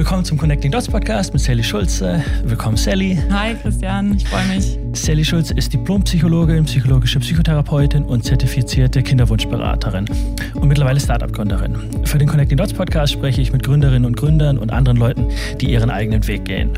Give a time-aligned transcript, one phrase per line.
[0.00, 2.24] Willkommen zum Connecting Dots Podcast mit Sally Schulze.
[2.44, 3.18] Willkommen, Sally.
[3.30, 4.16] Hi, Christian.
[4.16, 4.78] Ich freue mich.
[4.92, 10.06] Sally Schulze ist Diplompsychologin, psychologische Psychotherapeutin und zertifizierte Kinderwunschberaterin
[10.54, 12.06] und mittlerweile Startup-Gründerin.
[12.06, 15.28] Für den Connecting Dots Podcast spreche ich mit Gründerinnen und Gründern und anderen Leuten,
[15.60, 16.70] die ihren eigenen Weg gehen.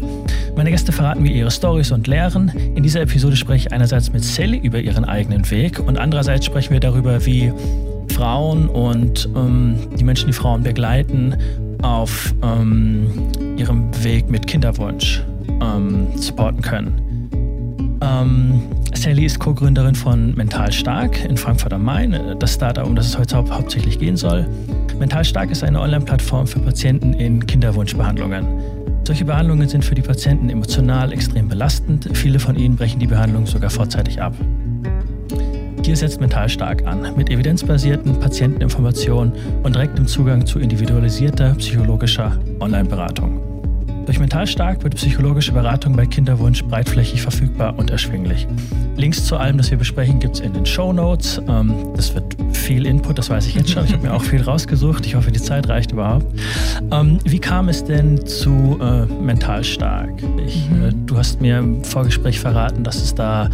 [0.56, 2.48] Meine Gäste verraten mir ihre Stories und Lehren.
[2.74, 6.72] In dieser Episode spreche ich einerseits mit Sally über ihren eigenen Weg und andererseits sprechen
[6.72, 7.52] wir darüber, wie
[8.12, 11.36] Frauen und ähm, die Menschen, die Frauen begleiten,
[11.82, 13.10] auf ähm,
[13.56, 15.22] ihrem Weg mit Kinderwunsch
[15.60, 17.28] ähm, supporten können.
[18.00, 18.62] Ähm,
[18.94, 23.18] Sally ist Co-Gründerin von Mental Stark in Frankfurt am Main, das Startup, um das es
[23.18, 24.46] heute hau hauptsächlich gehen soll.
[24.98, 28.46] Mental Stark ist eine Online-Plattform für Patienten in Kinderwunschbehandlungen.
[29.04, 32.08] Solche Behandlungen sind für die Patienten emotional extrem belastend.
[32.12, 34.34] Viele von ihnen brechen die Behandlung sogar vorzeitig ab.
[35.84, 39.32] Hier setzt Mental stark an, mit evidenzbasierten Patienteninformationen
[39.64, 43.40] und direktem Zugang zu individualisierter psychologischer Online-Beratung.
[44.06, 48.46] Durch Mental stark wird psychologische Beratung bei Kinderwunsch breitflächig verfügbar und erschwinglich.
[48.96, 51.40] Links zu allem, das wir besprechen, gibt es in den Show Notes.
[51.48, 53.84] Ähm, das wird viel Input, das weiß ich jetzt schon.
[53.84, 55.04] Ich habe mir auch viel rausgesucht.
[55.06, 56.26] Ich hoffe, die Zeit reicht überhaupt.
[56.92, 60.10] Ähm, wie kam es denn zu äh, Mental stark?
[60.46, 60.84] Ich, mhm.
[60.84, 63.48] äh, du hast mir im Vorgespräch verraten, dass es da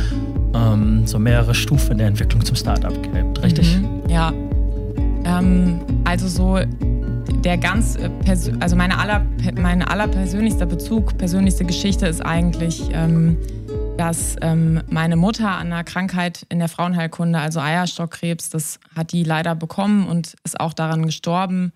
[0.54, 3.78] ähm, so mehrere Stufen der Entwicklung zum Startup gibt, richtig?
[3.78, 4.32] Mhm, ja.
[5.24, 6.58] Ähm, also so
[7.44, 8.10] der ganz, äh,
[8.60, 9.24] also meine aller,
[9.56, 13.36] mein allerpersönlichster Bezug, persönlichste Geschichte ist eigentlich, ähm,
[13.96, 19.24] dass ähm, meine Mutter an einer Krankheit in der Frauenheilkunde, also Eierstockkrebs, das hat die
[19.24, 21.72] leider bekommen und ist auch daran gestorben.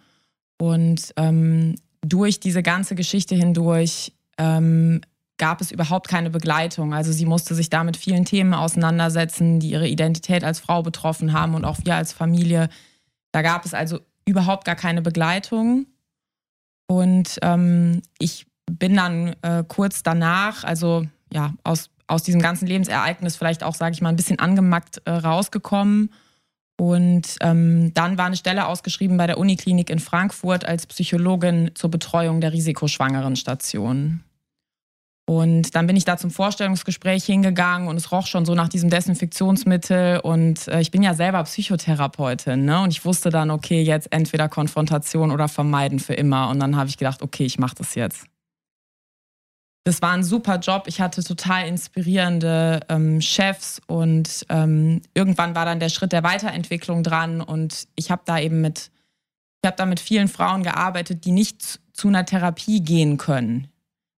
[0.58, 5.00] Und ähm, durch diese ganze Geschichte hindurch ähm,
[5.42, 6.94] gab es überhaupt keine Begleitung.
[6.94, 11.32] Also sie musste sich da mit vielen Themen auseinandersetzen, die ihre Identität als Frau betroffen
[11.32, 12.68] haben und auch wir als Familie.
[13.32, 15.86] Da gab es also überhaupt gar keine Begleitung.
[16.86, 23.34] Und ähm, ich bin dann äh, kurz danach, also ja, aus, aus diesem ganzen Lebensereignis
[23.34, 26.10] vielleicht auch, sage ich mal, ein bisschen angemackt äh, rausgekommen.
[26.78, 31.90] Und ähm, dann war eine Stelle ausgeschrieben bei der Uniklinik in Frankfurt als Psychologin zur
[31.90, 34.22] Betreuung der risikoschwangeren Station.
[35.32, 38.90] Und dann bin ich da zum Vorstellungsgespräch hingegangen und es roch schon so nach diesem
[38.90, 40.20] Desinfektionsmittel.
[40.20, 42.82] Und äh, ich bin ja selber Psychotherapeutin, ne?
[42.82, 46.50] Und ich wusste dann, okay, jetzt entweder Konfrontation oder vermeiden für immer.
[46.50, 48.26] Und dann habe ich gedacht, okay, ich mache das jetzt.
[49.84, 50.84] Das war ein super Job.
[50.86, 57.02] Ich hatte total inspirierende ähm, Chefs und ähm, irgendwann war dann der Schritt der Weiterentwicklung
[57.02, 57.40] dran.
[57.40, 58.90] Und ich habe da eben mit,
[59.62, 63.71] ich habe da mit vielen Frauen gearbeitet, die nicht zu einer Therapie gehen können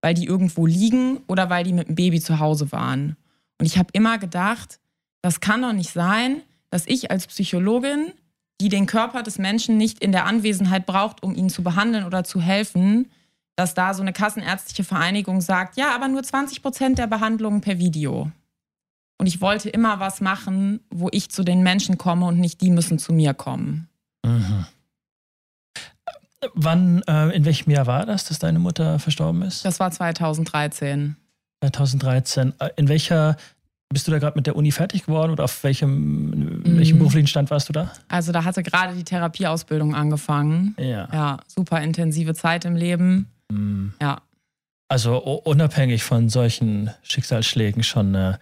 [0.04, 3.16] weil die irgendwo liegen oder weil die mit dem Baby zu Hause waren.
[3.59, 4.78] Und ich habe immer gedacht,
[5.22, 8.12] das kann doch nicht sein, dass ich als Psychologin,
[8.60, 12.22] die den Körper des Menschen nicht in der Anwesenheit braucht, um ihn zu behandeln oder
[12.22, 13.10] zu helfen,
[13.56, 17.78] dass da so eine kassenärztliche Vereinigung sagt, ja, aber nur 20 Prozent der Behandlungen per
[17.78, 18.31] Video.
[19.16, 22.70] Und ich wollte immer was machen, wo ich zu den Menschen komme und nicht die
[22.70, 23.88] müssen zu mir kommen.
[24.22, 24.66] Mhm.
[26.55, 29.65] Wann, äh, in welchem Jahr war das, dass deine Mutter verstorben ist?
[29.65, 31.16] Das war 2013.
[31.60, 32.53] 2013.
[32.59, 33.37] Äh, in welcher,
[33.88, 36.78] bist du da gerade mit der Uni fertig geworden oder auf welchem, mhm.
[36.78, 37.93] welchem beruflichen Stand warst du da?
[38.09, 40.75] Also da hatte gerade die Therapieausbildung angefangen.
[40.78, 41.09] Ja.
[41.12, 43.28] Ja, super intensive Zeit im Leben.
[43.50, 43.94] Mhm.
[44.00, 44.21] Ja.
[44.88, 48.38] Also unabhängig von solchen Schicksalsschlägen schon eine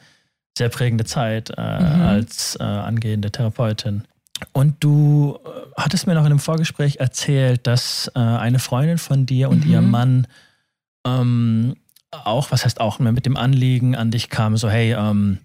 [0.59, 2.03] sehr prägende Zeit äh, mhm.
[2.03, 4.05] als äh, angehende Therapeutin.
[4.53, 9.27] Und du äh, hattest mir noch in einem Vorgespräch erzählt, dass äh, eine Freundin von
[9.27, 9.73] dir und mhm.
[9.73, 10.27] ihr Mann
[11.07, 11.77] ähm,
[12.11, 15.39] auch, was heißt auch, mit dem Anliegen an dich kam, so hey, ähm,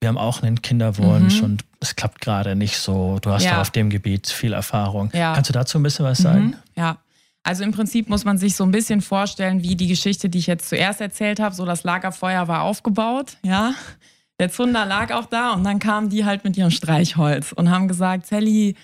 [0.00, 1.44] wir haben auch einen Kinderwunsch mhm.
[1.44, 3.18] und es klappt gerade nicht so.
[3.22, 3.60] Du hast ja.
[3.60, 5.10] auf dem Gebiet viel Erfahrung.
[5.12, 5.34] Ja.
[5.34, 6.22] Kannst du dazu ein bisschen was mhm.
[6.22, 6.56] sagen?
[6.76, 6.98] Ja.
[7.44, 10.46] Also im Prinzip muss man sich so ein bisschen vorstellen, wie die Geschichte, die ich
[10.46, 11.54] jetzt zuerst erzählt habe.
[11.54, 13.74] So das Lagerfeuer war aufgebaut, ja.
[14.42, 17.86] Der Zunder lag auch da und dann kamen die halt mit ihrem Streichholz und haben
[17.86, 18.74] gesagt, Sally,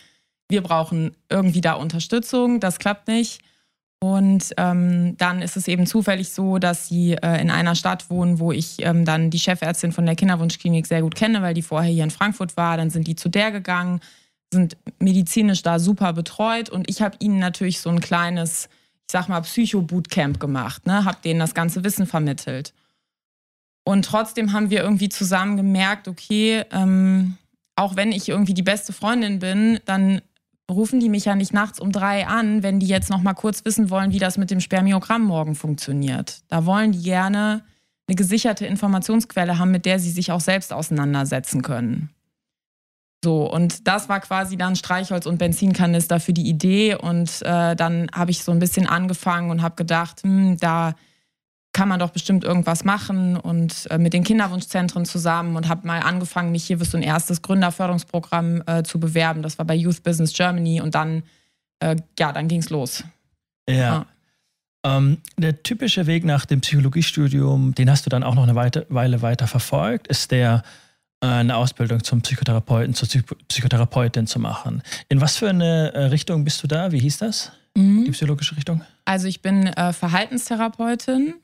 [0.48, 3.40] wir brauchen irgendwie da Unterstützung, das klappt nicht.
[3.98, 8.38] Und ähm, dann ist es eben zufällig so, dass sie äh, in einer Stadt wohnen,
[8.38, 11.90] wo ich ähm, dann die Chefärztin von der Kinderwunschklinik sehr gut kenne, weil die vorher
[11.90, 12.76] hier in Frankfurt war.
[12.76, 13.98] Dann sind die zu der gegangen,
[14.52, 18.68] sind medizinisch da super betreut und ich habe ihnen natürlich so ein kleines,
[19.08, 21.04] ich sag mal, Psycho-Bootcamp gemacht, ne?
[21.04, 22.72] habe denen das ganze Wissen vermittelt.
[23.84, 27.36] Und trotzdem haben wir irgendwie zusammen gemerkt, okay, ähm,
[27.76, 30.20] auch wenn ich irgendwie die beste Freundin bin, dann
[30.70, 33.64] rufen die mich ja nicht nachts um drei an, wenn die jetzt noch mal kurz
[33.64, 36.42] wissen wollen, wie das mit dem Spermiogramm morgen funktioniert.
[36.48, 37.64] Da wollen die gerne
[38.06, 42.10] eine gesicherte Informationsquelle haben, mit der sie sich auch selbst auseinandersetzen können.
[43.24, 46.94] So, und das war quasi dann Streichholz und Benzinkanister für die Idee.
[46.94, 50.94] Und äh, dann habe ich so ein bisschen angefangen und habe gedacht, hm, da
[51.78, 56.00] kann man doch bestimmt irgendwas machen und äh, mit den Kinderwunschzentren zusammen und habe mal
[56.00, 59.42] angefangen, mich hier für so ein erstes Gründerförderungsprogramm äh, zu bewerben.
[59.42, 61.22] Das war bei Youth Business Germany und dann,
[61.78, 63.04] äh, ja, dann ging es los.
[63.70, 63.76] Ja.
[63.76, 64.06] ja.
[64.82, 69.22] Ähm, der typische Weg nach dem Psychologiestudium, den hast du dann auch noch eine Weile
[69.22, 70.64] weiter verfolgt, ist der,
[71.20, 73.08] äh, eine Ausbildung zum Psychotherapeuten, zur
[73.46, 74.82] Psychotherapeutin zu machen.
[75.08, 76.90] In was für eine äh, Richtung bist du da?
[76.90, 77.52] Wie hieß das?
[77.76, 78.04] Mhm.
[78.04, 78.82] Die psychologische Richtung?
[79.04, 81.34] Also ich bin äh, Verhaltenstherapeutin.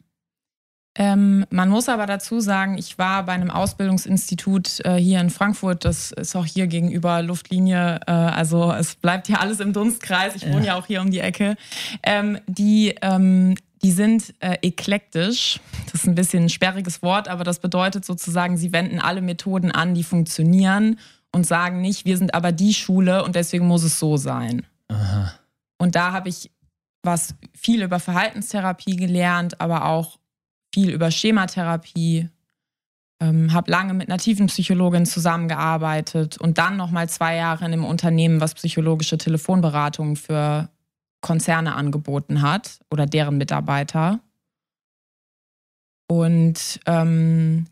[0.96, 5.85] Ähm, man muss aber dazu sagen, ich war bei einem Ausbildungsinstitut äh, hier in Frankfurt,
[5.85, 10.46] das ist auch hier gegenüber Luftlinie, äh, also es bleibt ja alles im Dunstkreis, ich
[10.46, 11.56] wohne ja, ja auch hier um die Ecke,
[12.05, 15.61] ähm, die ähm, die sind äh, eklektisch.
[15.85, 19.70] Das ist ein bisschen ein sperriges Wort, aber das bedeutet sozusagen, sie wenden alle Methoden
[19.70, 20.99] an, die funktionieren
[21.32, 24.64] und sagen nicht, wir sind aber die Schule und deswegen muss es so sein.
[24.88, 25.35] Aha.
[25.76, 26.50] Und da habe ich
[27.02, 30.19] was viel über Verhaltenstherapie gelernt, aber auch
[30.75, 32.29] viel über Schematherapie.
[33.21, 37.85] Ähm, habe lange mit einer Tiefenpsychologin zusammengearbeitet und dann noch mal zwei Jahre in einem
[37.85, 40.69] Unternehmen, was psychologische Telefonberatungen für
[41.21, 44.19] Konzerne angeboten hat oder deren Mitarbeiter.
[46.09, 47.67] Und ähm,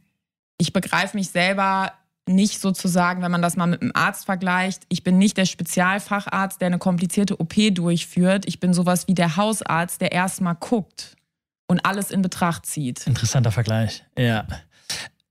[0.59, 1.93] ich begreife mich selber
[2.29, 4.85] nicht sozusagen, wenn man das mal mit einem Arzt vergleicht.
[4.91, 8.47] Ich bin nicht der Spezialfacharzt, der eine komplizierte OP durchführt.
[8.47, 11.17] Ich bin sowas wie der Hausarzt, der erstmal guckt
[11.67, 13.07] und alles in Betracht zieht.
[13.07, 14.47] Interessanter Vergleich, ja.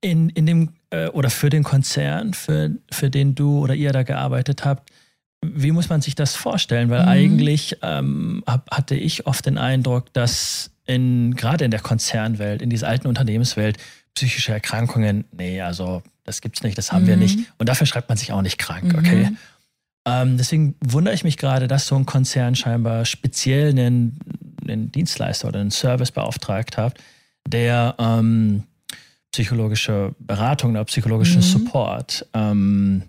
[0.01, 4.03] In, in dem äh, oder für den Konzern, für, für den du oder ihr da
[4.03, 4.89] gearbeitet habt,
[5.43, 6.89] wie muss man sich das vorstellen?
[6.89, 7.09] Weil mhm.
[7.09, 12.69] eigentlich ähm, hab, hatte ich oft den Eindruck, dass in, gerade in der Konzernwelt, in
[12.69, 13.77] dieser alten Unternehmenswelt,
[14.13, 17.07] psychische Erkrankungen, nee, also das gibt's nicht, das haben mhm.
[17.07, 17.39] wir nicht.
[17.57, 18.99] Und dafür schreibt man sich auch nicht krank, mhm.
[18.99, 19.29] okay?
[20.05, 24.19] Ähm, deswegen wundere ich mich gerade, dass so ein Konzern scheinbar speziell einen,
[24.71, 26.97] einen Dienstleister oder einen Service beauftragt hat,
[27.47, 28.63] der ähm,
[29.31, 31.45] psychologische Beratung oder psychologischen mhm.
[31.45, 33.03] Support ähm,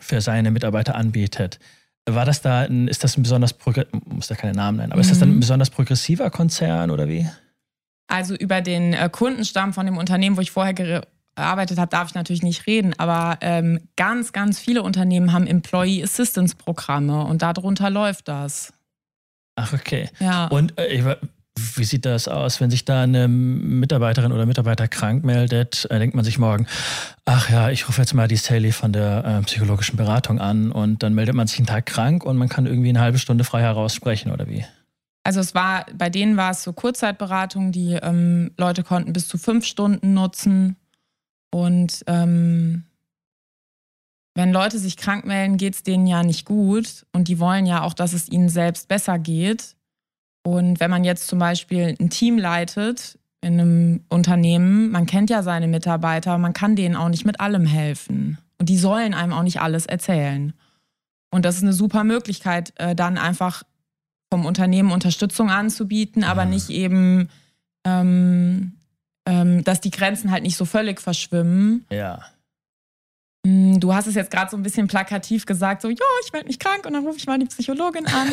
[0.00, 1.58] für seine Mitarbeiter anbietet.
[2.06, 3.54] War das da, ein, ist das ein besonders,
[4.06, 5.02] muss da keine Namen nennen, aber mhm.
[5.02, 5.40] ist das dann ein mhm.
[5.40, 7.26] besonders progressiver Konzern oder wie?
[8.06, 12.14] Also über den äh, Kundenstamm von dem Unternehmen, wo ich vorher gearbeitet habe, darf ich
[12.14, 17.88] natürlich nicht reden, aber ähm, ganz, ganz viele Unternehmen haben Employee Assistance Programme und darunter
[17.90, 18.72] läuft das.
[19.56, 20.08] Ach, okay.
[20.20, 20.46] Ja.
[20.46, 21.16] Und äh,
[21.76, 25.86] wie sieht das aus, wenn sich da eine Mitarbeiterin oder Mitarbeiter krank meldet?
[25.90, 26.66] Äh, denkt man sich morgen,
[27.24, 31.02] ach ja, ich rufe jetzt mal die Sally von der äh, psychologischen Beratung an und
[31.02, 33.62] dann meldet man sich einen Tag krank und man kann irgendwie eine halbe Stunde frei
[33.62, 34.64] heraussprechen oder wie?
[35.22, 39.38] Also es war, bei denen war es so Kurzzeitberatung, die ähm, Leute konnten bis zu
[39.38, 40.76] fünf Stunden nutzen.
[41.50, 42.84] Und ähm,
[44.34, 47.82] wenn Leute sich krank melden, geht es denen ja nicht gut und die wollen ja
[47.82, 49.76] auch, dass es ihnen selbst besser geht.
[50.42, 55.42] Und wenn man jetzt zum Beispiel ein Team leitet in einem Unternehmen, man kennt ja
[55.42, 58.38] seine Mitarbeiter, man kann denen auch nicht mit allem helfen.
[58.58, 60.52] Und die sollen einem auch nicht alles erzählen.
[61.30, 63.62] Und das ist eine super Möglichkeit, äh, dann einfach
[64.30, 67.28] vom Unternehmen Unterstützung anzubieten, aber nicht eben,
[67.84, 68.72] ähm,
[69.26, 71.84] ähm, dass die Grenzen halt nicht so völlig verschwimmen.
[71.90, 72.24] Ja.
[73.46, 76.46] Hm, du hast es jetzt gerade so ein bisschen plakativ gesagt, so, ja, ich melde
[76.46, 78.32] mich krank und dann rufe ich mal die Psychologin an.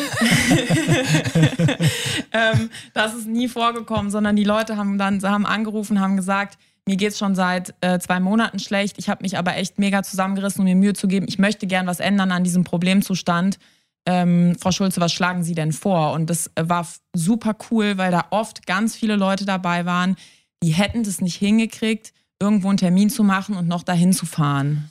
[2.32, 6.56] ähm, das ist nie vorgekommen, sondern die Leute haben dann haben angerufen, haben gesagt,
[6.86, 8.98] mir geht es schon seit äh, zwei Monaten schlecht.
[8.98, 11.26] Ich habe mich aber echt mega zusammengerissen, um mir Mühe zu geben.
[11.28, 13.58] Ich möchte gern was ändern an diesem Problemzustand.
[14.04, 16.12] Ähm, Frau Schulze, was schlagen Sie denn vor?
[16.12, 20.16] Und das war super cool, weil da oft ganz viele Leute dabei waren,
[20.62, 24.90] die hätten das nicht hingekriegt, irgendwo einen Termin zu machen und noch dahin zu fahren.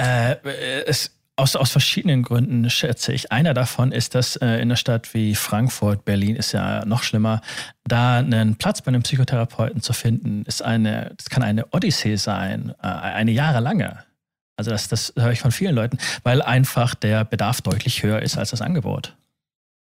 [0.00, 0.36] Äh,
[0.86, 3.32] es, aus, aus verschiedenen Gründen schätze ich.
[3.32, 7.42] Einer davon ist, dass äh, in einer Stadt wie Frankfurt, Berlin ist ja noch schlimmer,
[7.84, 12.74] da einen Platz bei einem Psychotherapeuten zu finden, ist eine, das kann eine Odyssee sein,
[12.82, 14.04] äh, eine jahrelange.
[14.56, 18.36] Also das, das höre ich von vielen Leuten, weil einfach der Bedarf deutlich höher ist
[18.38, 19.16] als das Angebot.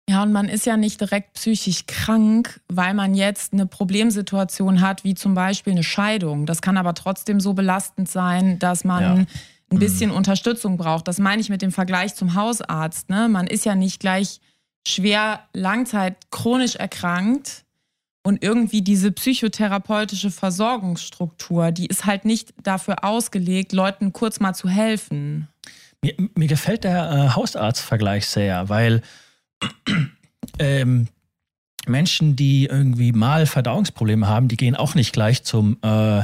[0.09, 5.03] Ja, und man ist ja nicht direkt psychisch krank, weil man jetzt eine Problemsituation hat,
[5.03, 6.45] wie zum Beispiel eine Scheidung.
[6.45, 9.25] Das kann aber trotzdem so belastend sein, dass man ja
[9.71, 10.17] ein bisschen mhm.
[10.17, 11.07] Unterstützung braucht.
[11.07, 13.09] Das meine ich mit dem Vergleich zum Hausarzt.
[13.09, 13.29] Ne?
[13.29, 14.39] Man ist ja nicht gleich
[14.87, 17.65] schwer Langzeit chronisch erkrankt
[18.23, 24.69] und irgendwie diese psychotherapeutische Versorgungsstruktur, die ist halt nicht dafür ausgelegt, Leuten kurz mal zu
[24.69, 25.47] helfen.
[26.01, 29.01] Mir, mir gefällt der äh, Hausarztvergleich sehr, weil
[30.59, 31.07] ähm,
[31.87, 36.23] Menschen, die irgendwie mal Verdauungsprobleme haben, die gehen auch nicht gleich zum äh,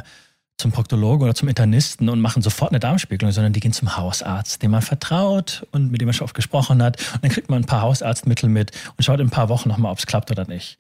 [0.61, 4.63] zum Proktologen oder zum Internisten und machen sofort eine Darmspiegelung, sondern die gehen zum Hausarzt,
[4.63, 7.01] dem man vertraut und mit dem man schon oft gesprochen hat.
[7.15, 9.91] Und dann kriegt man ein paar Hausarztmittel mit und schaut in ein paar Wochen nochmal,
[9.91, 10.77] ob es klappt oder nicht.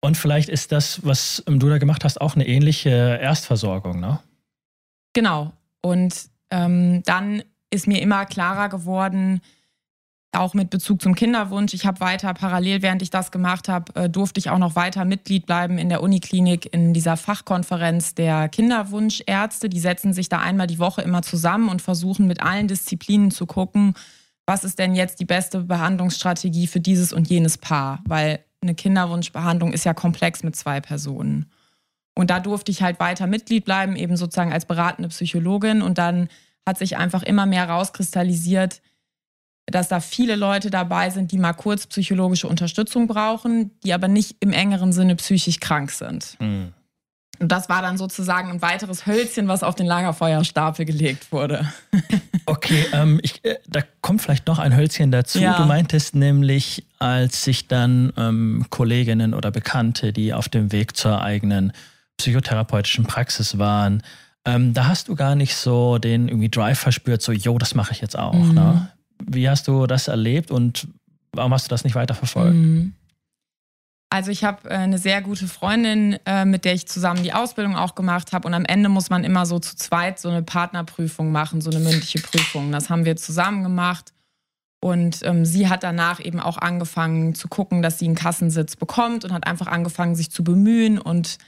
[0.00, 4.20] Und vielleicht ist das, was du da gemacht hast, auch eine ähnliche Erstversorgung, ne?
[5.14, 5.52] Genau.
[5.80, 6.14] Und
[6.50, 9.40] ähm, dann ist mir immer klarer geworden,
[10.36, 11.74] auch mit Bezug zum Kinderwunsch.
[11.74, 15.04] Ich habe weiter parallel, während ich das gemacht habe, äh, durfte ich auch noch weiter
[15.04, 19.68] Mitglied bleiben in der Uniklinik in dieser Fachkonferenz der Kinderwunschärzte.
[19.68, 23.46] Die setzen sich da einmal die Woche immer zusammen und versuchen mit allen Disziplinen zu
[23.46, 23.94] gucken,
[24.46, 29.72] was ist denn jetzt die beste Behandlungsstrategie für dieses und jenes Paar, weil eine Kinderwunschbehandlung
[29.72, 31.50] ist ja komplex mit zwei Personen.
[32.14, 35.82] Und da durfte ich halt weiter Mitglied bleiben, eben sozusagen als beratende Psychologin.
[35.82, 36.28] Und dann
[36.66, 38.80] hat sich einfach immer mehr rauskristallisiert,
[39.66, 44.36] dass da viele Leute dabei sind, die mal kurz psychologische Unterstützung brauchen, die aber nicht
[44.40, 46.36] im engeren Sinne psychisch krank sind.
[46.38, 46.72] Mhm.
[47.40, 51.66] Und das war dann sozusagen ein weiteres Hölzchen, was auf den Lagerfeuerstapel gelegt wurde.
[52.46, 55.40] okay, ähm, ich, äh, da kommt vielleicht noch ein Hölzchen dazu.
[55.40, 55.56] Ja.
[55.56, 61.22] Du meintest nämlich, als sich dann ähm, Kolleginnen oder Bekannte, die auf dem Weg zur
[61.22, 61.72] eigenen
[62.18, 64.02] psychotherapeutischen Praxis waren,
[64.44, 67.92] ähm, da hast du gar nicht so den irgendwie Drive verspürt, so, yo, das mache
[67.92, 68.34] ich jetzt auch.
[68.34, 68.54] Mhm.
[68.54, 68.88] Ne?
[69.28, 70.88] Wie hast du das erlebt und
[71.32, 72.54] warum hast du das nicht weiter verfolgt?
[72.54, 72.94] Mhm.
[74.14, 77.74] Also ich habe äh, eine sehr gute Freundin, äh, mit der ich zusammen die Ausbildung
[77.74, 78.46] auch gemacht habe.
[78.46, 81.80] Und am Ende muss man immer so zu zweit so eine Partnerprüfung machen, so eine
[81.80, 82.70] mündliche Prüfung.
[82.70, 84.12] Das haben wir zusammen gemacht.
[84.80, 89.24] Und ähm, sie hat danach eben auch angefangen zu gucken, dass sie einen Kassensitz bekommt
[89.24, 90.98] und hat einfach angefangen, sich zu bemühen.
[90.98, 91.38] Und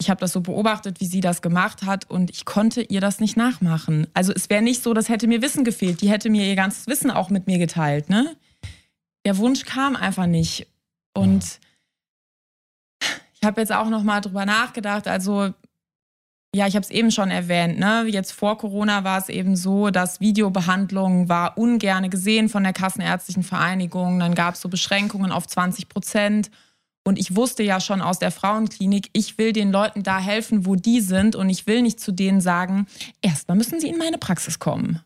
[0.00, 3.20] ich habe das so beobachtet, wie sie das gemacht hat und ich konnte ihr das
[3.20, 4.06] nicht nachmachen.
[4.12, 6.00] Also es wäre nicht so, das hätte mir Wissen gefehlt.
[6.00, 8.10] Die hätte mir ihr ganzes Wissen auch mit mir geteilt.
[8.10, 8.36] Ne?
[9.24, 10.66] Der Wunsch kam einfach nicht.
[11.14, 11.60] Und
[13.34, 15.06] ich habe jetzt auch noch mal drüber nachgedacht.
[15.06, 15.54] Also
[16.54, 17.78] ja, ich habe es eben schon erwähnt.
[17.78, 18.04] Ne?
[18.06, 23.42] Jetzt vor Corona war es eben so, dass Videobehandlung war ungern gesehen von der Kassenärztlichen
[23.42, 24.20] Vereinigung.
[24.20, 26.50] Dann gab es so Beschränkungen auf 20 Prozent.
[27.04, 30.74] Und ich wusste ja schon aus der Frauenklinik, ich will den Leuten da helfen, wo
[30.74, 31.36] die sind.
[31.36, 32.86] Und ich will nicht zu denen sagen,
[33.20, 35.00] erstmal müssen sie in meine Praxis kommen.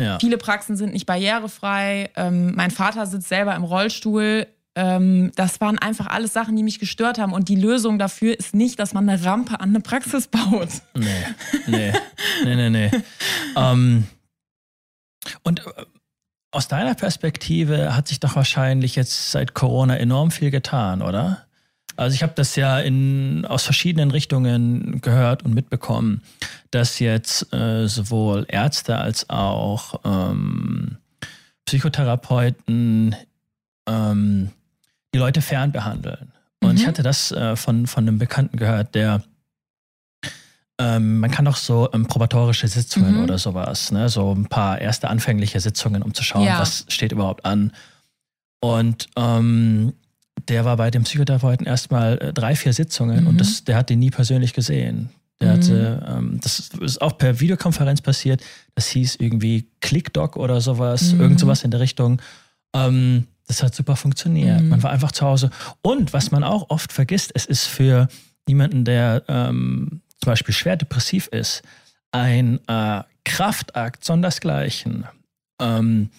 [0.00, 0.18] Ja.
[0.18, 2.10] Viele Praxen sind nicht barrierefrei.
[2.16, 4.46] Ähm, mein Vater sitzt selber im Rollstuhl.
[4.74, 7.34] Ähm, das waren einfach alles Sachen, die mich gestört haben.
[7.34, 10.68] Und die Lösung dafür ist nicht, dass man eine Rampe an eine Praxis baut.
[10.94, 11.26] Nee,
[11.66, 11.92] nee,
[12.44, 12.90] nee, nee, nee.
[13.56, 14.04] ähm,
[15.42, 15.84] und äh,
[16.50, 21.46] aus deiner Perspektive hat sich doch wahrscheinlich jetzt seit Corona enorm viel getan, oder?
[21.96, 26.22] Also ich habe das ja in, aus verschiedenen Richtungen gehört und mitbekommen,
[26.70, 30.96] dass jetzt äh, sowohl Ärzte als auch ähm,
[31.66, 33.14] Psychotherapeuten
[33.86, 34.50] ähm,
[35.14, 36.32] die Leute fernbehandeln.
[36.60, 36.76] Und mhm.
[36.78, 39.22] ich hatte das äh, von, von einem Bekannten gehört, der
[40.80, 43.24] ähm, man kann auch so ähm, probatorische Sitzungen mhm.
[43.24, 44.08] oder sowas, ne?
[44.08, 46.58] so ein paar erste anfängliche Sitzungen, um zu schauen, ja.
[46.58, 47.72] was steht überhaupt an.
[48.60, 49.92] Und ähm,
[50.48, 53.26] der war bei dem Psychotherapeuten erstmal äh, drei, vier Sitzungen mhm.
[53.26, 55.10] und das, der hat den nie persönlich gesehen.
[55.38, 55.56] Der mhm.
[55.56, 58.42] hatte, ähm, das ist auch per Videokonferenz passiert.
[58.74, 61.20] Das hieß irgendwie ClickDoc oder sowas, mhm.
[61.20, 62.22] irgend sowas in der Richtung.
[62.74, 64.62] Ähm, das hat super funktioniert.
[64.62, 64.70] Mhm.
[64.70, 65.50] Man war einfach zu Hause.
[65.82, 68.08] Und was man auch oft vergisst, es ist für
[68.46, 71.62] niemanden, der ähm, zum Beispiel schwer depressiv ist,
[72.12, 75.06] ein äh, Kraftakt sondersgleichen,
[75.60, 76.10] ähm,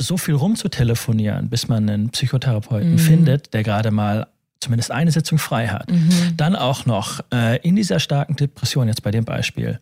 [0.00, 2.98] so viel rumzutelefonieren, bis man einen Psychotherapeuten mhm.
[2.98, 4.26] findet, der gerade mal
[4.60, 5.90] zumindest eine Sitzung frei hat.
[5.90, 6.36] Mhm.
[6.36, 9.80] Dann auch noch äh, in dieser starken Depression, jetzt bei dem Beispiel,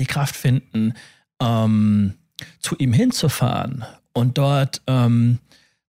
[0.00, 0.94] die Kraft finden,
[1.40, 2.14] ähm,
[2.60, 5.38] zu ihm hinzufahren und dort ähm,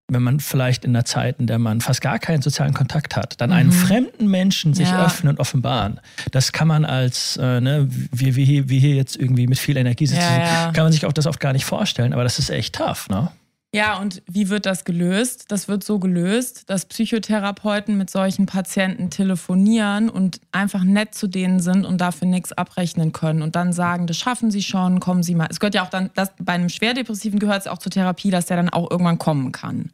[0.07, 3.41] wenn man vielleicht in einer Zeit, in der man fast gar keinen sozialen Kontakt hat,
[3.41, 3.55] dann mhm.
[3.55, 5.05] einen fremden Menschen sich ja.
[5.05, 6.00] öffnen und offenbaren.
[6.31, 9.77] Das kann man als, äh, ne, wie, wie, hier, wie hier jetzt irgendwie mit viel
[9.77, 10.71] Energie sitzen, ja, ja.
[10.71, 13.31] kann man sich auch das oft gar nicht vorstellen, aber das ist echt tough, ne?
[13.75, 15.51] Ja, und wie wird das gelöst?
[15.51, 21.60] Das wird so gelöst, dass Psychotherapeuten mit solchen Patienten telefonieren und einfach nett zu denen
[21.60, 25.36] sind und dafür nichts abrechnen können und dann sagen, das schaffen sie schon, kommen sie
[25.36, 25.48] mal.
[25.50, 28.46] Es gehört ja auch dann, das, bei einem Schwerdepressiven gehört es auch zur Therapie, dass
[28.46, 29.91] der dann auch irgendwann kommen kann.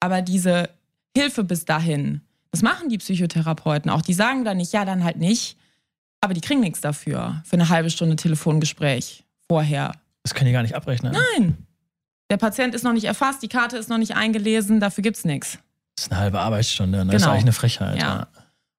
[0.00, 0.68] Aber diese
[1.16, 4.02] Hilfe bis dahin, das machen die Psychotherapeuten auch.
[4.02, 5.56] Die sagen dann nicht, ja, dann halt nicht,
[6.20, 9.92] aber die kriegen nichts dafür, für eine halbe Stunde Telefongespräch vorher.
[10.22, 11.16] Das können die gar nicht abrechnen.
[11.38, 11.63] Nein.
[12.30, 15.24] Der Patient ist noch nicht erfasst, die Karte ist noch nicht eingelesen, dafür gibt es
[15.24, 15.58] nichts.
[15.96, 17.12] Das ist eine halbe Arbeitsstunde, ne?
[17.12, 17.26] das genau.
[17.26, 17.96] ist eigentlich eine Frechheit.
[17.98, 18.02] Ja.
[18.02, 18.26] ja.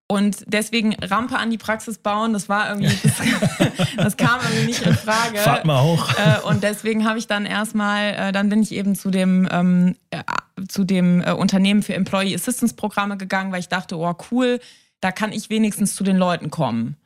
[0.07, 4.85] Und deswegen Rampe an die Praxis bauen, das war irgendwie, das, das kam irgendwie nicht
[4.85, 5.39] in Frage.
[5.39, 6.09] Fahrt mal hoch.
[6.17, 9.95] Äh, und deswegen habe ich dann erstmal, äh, dann bin ich eben zu dem, ähm,
[10.11, 10.21] äh,
[10.67, 14.59] zu dem Unternehmen für Employee Assistance Programme gegangen, weil ich dachte, oh cool,
[15.01, 16.97] da kann ich wenigstens zu den Leuten kommen.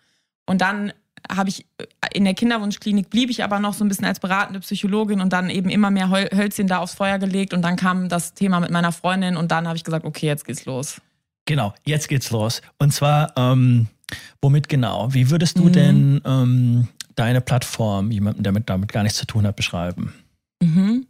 [0.45, 0.91] Und dann
[1.31, 4.59] habe ich äh, in der Kinderwunschklinik blieb ich aber noch so ein bisschen als beratende
[4.59, 8.33] Psychologin und dann eben immer mehr Hölzchen da aufs Feuer gelegt und dann kam das
[8.33, 11.01] Thema mit meiner Freundin und dann habe ich gesagt, okay, jetzt geht's los.
[11.45, 12.61] Genau, jetzt geht's los.
[12.77, 13.87] Und zwar, ähm,
[14.41, 15.13] womit genau?
[15.13, 15.73] Wie würdest du mhm.
[15.73, 20.13] denn ähm, deine Plattform jemandem, der mit, damit gar nichts zu tun hat, beschreiben?
[20.61, 21.07] Mhm.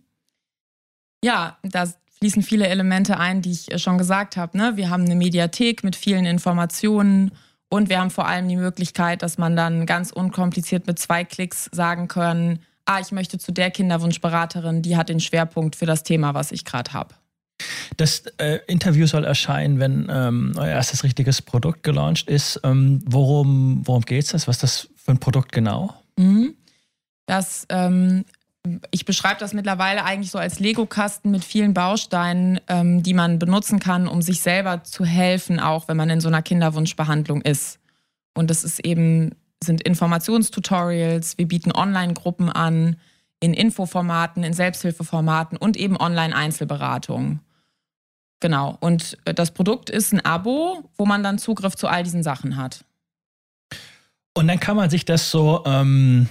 [1.23, 1.85] Ja, da
[2.19, 4.57] fließen viele Elemente ein, die ich schon gesagt habe.
[4.57, 4.77] Ne?
[4.77, 7.31] Wir haben eine Mediathek mit vielen Informationen
[7.69, 11.69] und wir haben vor allem die Möglichkeit, dass man dann ganz unkompliziert mit zwei Klicks
[11.71, 16.33] sagen kann, ah, ich möchte zu der Kinderwunschberaterin, die hat den Schwerpunkt für das Thema,
[16.33, 17.13] was ich gerade habe.
[17.97, 22.59] Das äh, Interview soll erscheinen, wenn ähm, euer erstes richtiges Produkt gelauncht ist.
[22.63, 24.47] Ähm, worum worum geht es?
[24.47, 25.93] Was ist das für ein Produkt genau?
[26.17, 26.55] Mhm.
[27.25, 28.25] Das ähm,
[28.91, 33.79] ich beschreibe das mittlerweile eigentlich so als Lego-Kasten mit vielen Bausteinen, ähm, die man benutzen
[33.79, 37.79] kann, um sich selber zu helfen, auch wenn man in so einer Kinderwunschbehandlung ist.
[38.35, 42.97] Und das ist eben, sind Informationstutorials, wir bieten Online-Gruppen an,
[43.39, 47.39] in Infoformaten, in Selbsthilfeformaten und eben Online-Einzelberatungen.
[48.41, 48.77] Genau.
[48.81, 52.57] Und äh, das Produkt ist ein Abo, wo man dann Zugriff zu all diesen Sachen
[52.57, 52.83] hat.
[54.33, 56.29] Und dann kann man sich das so ähm,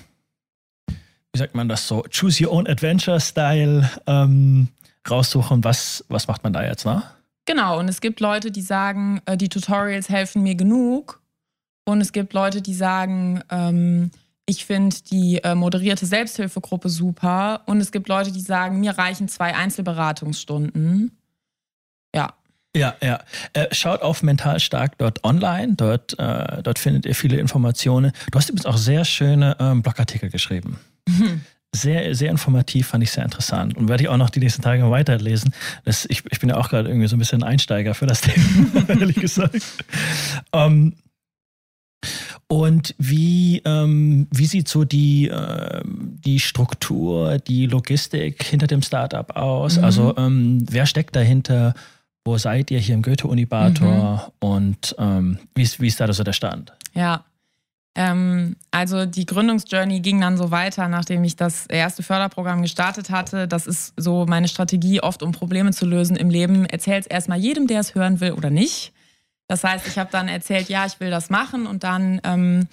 [1.38, 4.66] wie sagt man das so, Choose Your Own Adventure Style ähm,
[5.09, 7.04] raussuchen, was, was macht man da jetzt, ne?
[7.47, 11.23] Genau, und es gibt Leute, die sagen, äh, die Tutorials helfen mir genug.
[11.85, 14.11] Und es gibt Leute, die sagen, ähm,
[14.47, 17.62] ich finde die äh, moderierte Selbsthilfegruppe super.
[17.66, 21.16] Und es gibt Leute, die sagen, mir reichen zwei Einzelberatungsstunden.
[22.12, 22.35] Ja.
[22.75, 23.21] Ja, ja.
[23.52, 25.75] Äh, schaut auf mentalstark.online.
[25.76, 28.11] Dort, äh, dort findet ihr viele Informationen.
[28.33, 30.78] Du hast übrigens auch sehr schöne ähm, Blogartikel geschrieben.
[31.75, 33.77] Sehr, sehr informativ, fand ich sehr interessant.
[33.77, 35.53] Und werde ich auch noch die nächsten Tage weiterlesen.
[35.85, 38.88] Das, ich, ich bin ja auch gerade irgendwie so ein bisschen Einsteiger für das Thema,
[38.88, 39.62] ehrlich gesagt.
[40.50, 40.93] Um, ähm,
[42.50, 49.37] und wie, ähm, wie sieht so die, äh, die Struktur, die Logistik hinter dem Startup
[49.37, 49.77] aus?
[49.77, 49.85] Mhm.
[49.85, 51.75] Also ähm, wer steckt dahinter?
[52.25, 54.33] Wo seid ihr hier im Goethe-Unibator?
[54.43, 54.49] Mhm.
[54.49, 56.73] Und ähm, wie, ist, wie ist da so der Stand?
[56.94, 57.25] Ja,
[57.98, 63.48] ähm, also die Gründungsjourney ging dann so weiter, nachdem ich das erste Förderprogramm gestartet hatte.
[63.48, 66.64] Das ist so meine Strategie, oft um Probleme zu lösen im Leben.
[66.64, 68.92] Erzähl es erstmal jedem, der es hören will oder nicht.
[69.48, 72.68] Das heißt, ich habe dann erzählt, ja, ich will das machen und dann ähm,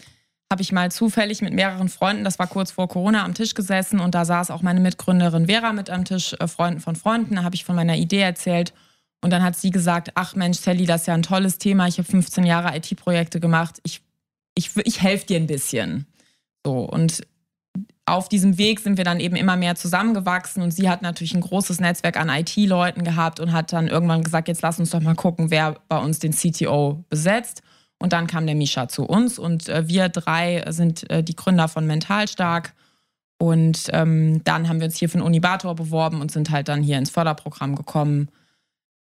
[0.51, 3.99] habe ich mal zufällig mit mehreren Freunden, das war kurz vor Corona, am Tisch gesessen
[3.99, 7.37] und da saß auch meine Mitgründerin Vera mit am Tisch, äh, Freunden von Freunden.
[7.37, 8.73] Da habe ich von meiner Idee erzählt
[9.23, 11.87] und dann hat sie gesagt, ach Mensch, Sally, das ist ja ein tolles Thema.
[11.87, 13.79] Ich habe 15 Jahre IT-Projekte gemacht.
[13.81, 14.04] Ich
[14.55, 16.07] ich, ich helfe dir ein bisschen.
[16.65, 17.21] So, und
[18.05, 21.41] auf diesem Weg sind wir dann eben immer mehr zusammengewachsen und sie hat natürlich ein
[21.41, 25.15] großes Netzwerk an IT-Leuten gehabt und hat dann irgendwann gesagt, jetzt lass uns doch mal
[25.15, 27.61] gucken, wer bei uns den CTO besetzt.
[27.97, 31.67] Und dann kam der Misha zu uns und äh, wir drei sind äh, die Gründer
[31.67, 32.73] von Mentalstark.
[33.37, 36.97] Und ähm, dann haben wir uns hier für Unibator beworben und sind halt dann hier
[36.97, 38.29] ins Förderprogramm gekommen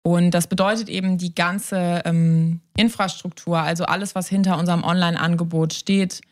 [0.02, 6.22] und das bedeutet eben die ganze ähm, Infrastruktur, also alles, was hinter unserem Online-Angebot steht,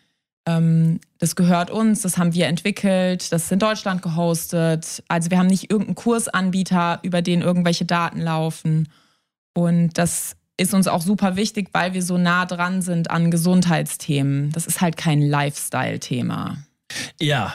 [0.48, 5.02] ähm, das gehört uns, das haben wir entwickelt, das ist in Deutschland gehostet.
[5.08, 8.88] Also wir haben nicht irgendeinen Kursanbieter, über den irgendwelche Daten laufen.
[9.54, 14.50] Und das ist uns auch super wichtig, weil wir so nah dran sind an Gesundheitsthemen.
[14.52, 16.56] Das ist halt kein Lifestyle-Thema.
[17.20, 17.54] Ja,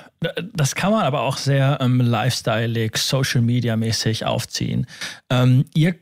[0.54, 4.86] das kann man aber auch sehr ähm, lifestyleig, Social Media mäßig aufziehen.
[5.32, 5.96] Ähm, ihr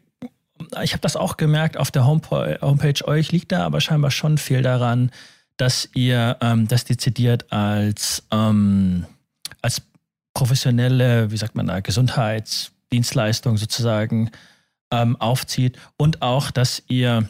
[0.83, 4.61] ich habe das auch gemerkt auf der Homepage, euch liegt da aber scheinbar schon viel
[4.61, 5.11] daran,
[5.57, 9.05] dass ihr ähm, das dezidiert als, ähm,
[9.61, 9.81] als
[10.33, 14.31] professionelle, wie sagt man da, Gesundheitsdienstleistung sozusagen
[14.91, 17.29] ähm, aufzieht und auch, dass ihr,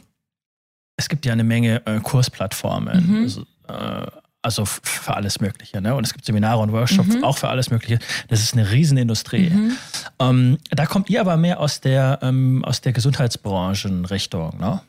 [0.97, 3.23] es gibt ja eine Menge äh, Kursplattformen, mhm.
[3.23, 4.07] also, äh,
[4.41, 5.81] also für alles Mögliche.
[5.81, 5.95] Ne?
[5.95, 7.23] Und es gibt Seminare und Workshops mhm.
[7.23, 7.99] auch für alles Mögliche.
[8.27, 9.49] Das ist eine Riesenindustrie.
[9.49, 9.77] Mhm.
[10.19, 14.81] Ähm, da kommt ihr aber mehr aus der, ähm, aus der Gesundheitsbranchenrichtung, ne?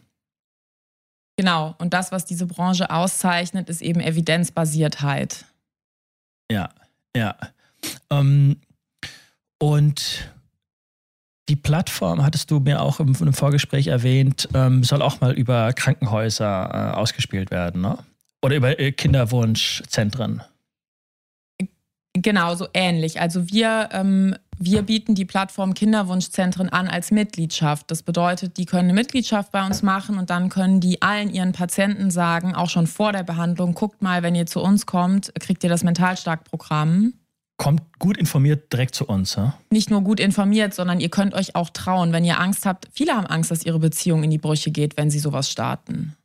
[1.37, 1.75] Genau.
[1.79, 5.45] Und das, was diese Branche auszeichnet, ist eben Evidenzbasiertheit.
[6.51, 6.69] Ja,
[7.17, 7.37] ja.
[8.11, 8.57] Ähm,
[9.59, 10.31] und
[11.49, 15.73] die Plattform, hattest du mir auch im, im Vorgespräch erwähnt, ähm, soll auch mal über
[15.73, 17.99] Krankenhäuser äh, ausgespielt werden, ne?
[18.43, 20.43] Oder über äh, Kinderwunschzentren.
[22.15, 23.21] Genau, so ähnlich.
[23.21, 27.91] Also wir, ähm, wir bieten die Plattform Kinderwunschzentren an als Mitgliedschaft.
[27.91, 31.53] Das bedeutet, die können eine Mitgliedschaft bei uns machen und dann können die allen ihren
[31.53, 35.65] Patienten sagen, auch schon vor der Behandlung, guckt mal, wenn ihr zu uns kommt, kriegt
[35.65, 37.15] ihr das Mentalstark-Programm.
[37.57, 39.55] Kommt gut informiert direkt zu uns, ja?
[39.71, 42.89] Nicht nur gut informiert, sondern ihr könnt euch auch trauen, wenn ihr Angst habt.
[42.93, 46.17] Viele haben Angst, dass ihre Beziehung in die Brüche geht, wenn sie sowas starten.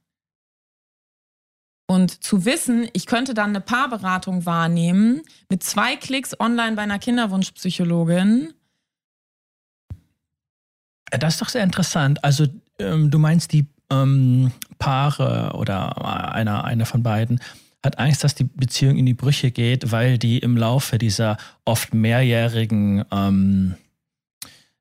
[1.88, 7.00] Und zu wissen, ich könnte dann eine Paarberatung wahrnehmen mit zwei Klicks online bei einer
[7.00, 8.54] Kinderwunschpsychologin.
[11.12, 12.24] Das ist doch sehr interessant.
[12.26, 12.46] Also
[12.80, 17.40] ähm, du meinst, die ähm, Paare oder einer, einer von beiden
[17.86, 21.94] hat Angst, dass die Beziehung in die Brüche geht, weil die im Laufe dieser oft
[21.94, 23.76] mehrjährigen, ähm,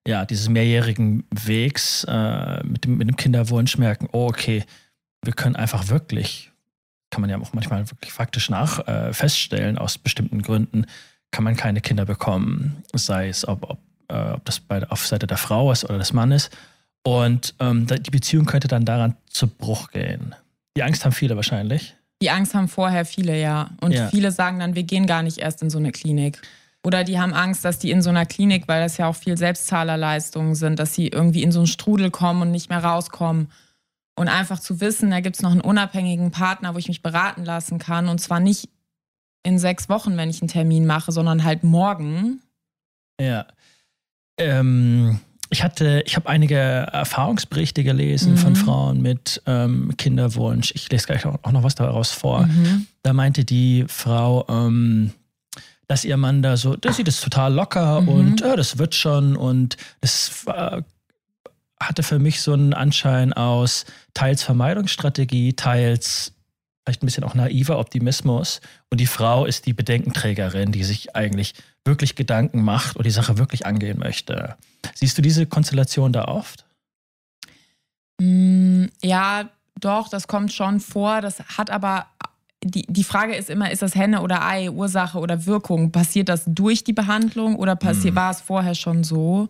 [0.07, 4.65] ja, dieses mehrjährigen Wegs äh, mit, dem, mit dem Kinderwunsch merken, oh, okay,
[5.23, 6.51] wir können einfach wirklich,
[7.11, 10.87] kann man ja auch manchmal wirklich faktisch nach äh, feststellen, aus bestimmten Gründen
[11.31, 15.27] kann man keine Kinder bekommen, sei es, ob, ob, äh, ob das bei, auf Seite
[15.27, 16.51] der Frau ist oder des Mannes.
[17.03, 20.35] Und ähm, die Beziehung könnte dann daran zu Bruch gehen.
[20.77, 21.95] Die Angst haben viele wahrscheinlich.
[22.23, 23.71] Die Angst haben vorher viele, ja.
[23.81, 24.09] Und ja.
[24.09, 26.41] viele sagen dann, wir gehen gar nicht erst in so eine Klinik.
[26.83, 29.37] Oder die haben Angst, dass die in so einer Klinik, weil das ja auch viel
[29.37, 33.51] Selbstzahlerleistungen sind, dass sie irgendwie in so einen Strudel kommen und nicht mehr rauskommen.
[34.19, 37.45] Und einfach zu wissen, da gibt es noch einen unabhängigen Partner, wo ich mich beraten
[37.45, 38.09] lassen kann.
[38.09, 38.71] Und zwar nicht
[39.43, 42.41] in sechs Wochen, wenn ich einen Termin mache, sondern halt morgen.
[43.21, 43.47] Ja.
[44.39, 48.39] Ähm, ich hatte, ich habe einige Erfahrungsberichte gelesen mhm.
[48.39, 50.73] von Frauen mit ähm, Kinderwunsch.
[50.75, 52.47] Ich lese gleich auch, noch was daraus vor.
[52.47, 52.87] Mhm.
[53.03, 55.13] Da meinte die Frau, ähm,
[55.87, 58.09] dass ihr Mann da so, der sieht es total locker mhm.
[58.09, 60.83] und äh, das wird schon und das äh,
[61.81, 63.85] hatte für mich so einen Anschein aus
[64.15, 66.33] teils Vermeidungsstrategie, teils
[66.87, 68.61] vielleicht ein bisschen auch naiver Optimismus.
[68.91, 73.39] Und die Frau ist die Bedenkenträgerin, die sich eigentlich wirklich Gedanken macht und die Sache
[73.39, 74.57] wirklich angehen möchte.
[74.95, 76.65] Siehst du diese Konstellation da oft?
[78.21, 79.49] Mm, ja,
[79.81, 81.21] doch, das kommt schon vor.
[81.21, 82.07] Das hat aber,
[82.63, 85.91] die, die Frage ist immer, ist das Henne oder Ei, Ursache oder Wirkung?
[85.91, 88.19] Passiert das durch die Behandlung oder passiert, mhm.
[88.19, 89.49] war es vorher schon so?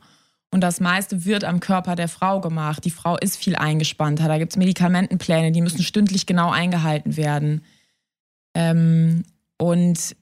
[0.56, 2.86] Und das meiste wird am Körper der Frau gemacht.
[2.86, 4.26] Die Frau ist viel eingespannter.
[4.26, 7.62] Da gibt es Medikamentenpläne, die müssen stündlich genau eingehalten werden.
[8.54, 9.24] Ähm,
[9.58, 10.16] und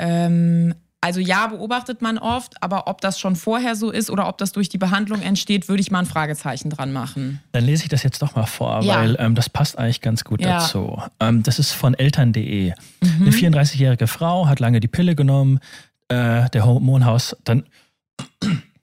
[0.00, 4.38] ähm, also ja, beobachtet man oft, aber ob das schon vorher so ist oder ob
[4.38, 7.40] das durch die Behandlung entsteht, würde ich mal ein Fragezeichen dran machen.
[7.52, 8.96] Dann lese ich das jetzt doch mal vor, ja.
[8.96, 10.58] weil ähm, das passt eigentlich ganz gut ja.
[10.58, 11.00] dazu.
[11.20, 12.70] Ähm, das ist von eltern.de.
[12.72, 13.08] Mhm.
[13.20, 15.60] Eine 34-jährige Frau hat lange die Pille genommen,
[16.08, 17.62] äh, der Hormonhaus, dann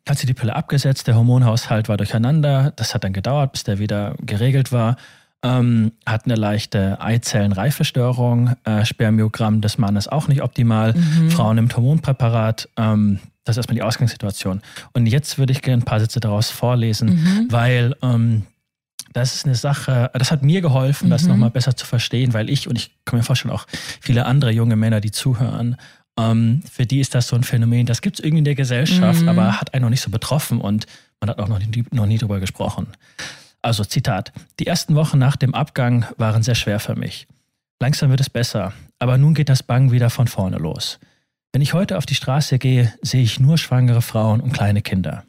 [0.09, 3.79] hat sie die Pille abgesetzt, der Hormonhaushalt war durcheinander, das hat dann gedauert, bis der
[3.79, 4.97] wieder geregelt war
[5.43, 11.29] ähm, hat eine leichte Eizellenreifestörung, äh, Spermiogramm des Mannes auch nicht optimal, mhm.
[11.29, 12.69] Frau nimmt Hormonpräparat.
[12.77, 14.61] Ähm, das ist erstmal die Ausgangssituation.
[14.93, 17.47] Und jetzt würde ich gerne ein paar Sätze daraus vorlesen, mhm.
[17.49, 18.43] weil ähm,
[19.13, 21.11] das ist eine Sache, das hat mir geholfen, mhm.
[21.11, 23.65] das nochmal besser zu verstehen, weil ich und ich kann mir vorstellen, auch
[24.01, 25.77] viele andere junge Männer, die zuhören,
[26.17, 29.21] ähm, für die ist das so ein Phänomen, das gibt es irgendwie in der Gesellschaft,
[29.21, 29.29] mhm.
[29.29, 30.85] aber hat einen noch nicht so betroffen und
[31.19, 32.87] man hat auch noch nie, noch nie drüber gesprochen.
[33.61, 37.27] Also Zitat, die ersten Wochen nach dem Abgang waren sehr schwer für mich.
[37.79, 40.99] Langsam wird es besser, aber nun geht das Bang wieder von vorne los.
[41.53, 45.23] Wenn ich heute auf die Straße gehe, sehe ich nur schwangere Frauen und kleine Kinder.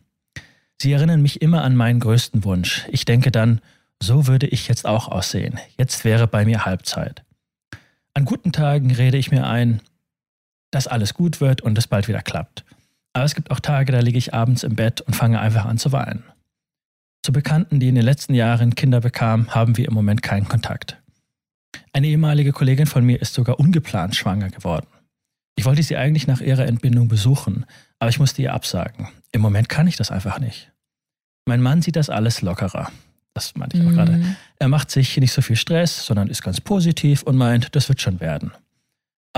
[0.81, 2.87] Sie erinnern mich immer an meinen größten Wunsch.
[2.90, 3.61] Ich denke dann,
[4.01, 5.59] so würde ich jetzt auch aussehen.
[5.77, 7.24] Jetzt wäre bei mir Halbzeit.
[8.14, 9.81] An guten Tagen rede ich mir ein,
[10.70, 12.64] dass alles gut wird und es bald wieder klappt.
[13.12, 15.78] Aber es gibt auch Tage, da liege ich abends im Bett und fange einfach an
[15.78, 16.24] zu weinen.
[17.22, 20.98] Zu Bekannten, die in den letzten Jahren Kinder bekamen, haben wir im Moment keinen Kontakt.
[21.92, 24.87] Eine ehemalige Kollegin von mir ist sogar ungeplant schwanger geworden.
[25.57, 27.66] Ich wollte sie eigentlich nach ihrer Entbindung besuchen,
[27.98, 29.09] aber ich musste ihr absagen.
[29.33, 30.70] Im Moment kann ich das einfach nicht.
[31.46, 32.92] Mein Mann sieht das alles lockerer.
[33.35, 33.94] Das meinte ich auch mhm.
[33.94, 34.37] gerade.
[34.59, 38.00] Er macht sich nicht so viel Stress, sondern ist ganz positiv und meint, das wird
[38.00, 38.52] schon werden.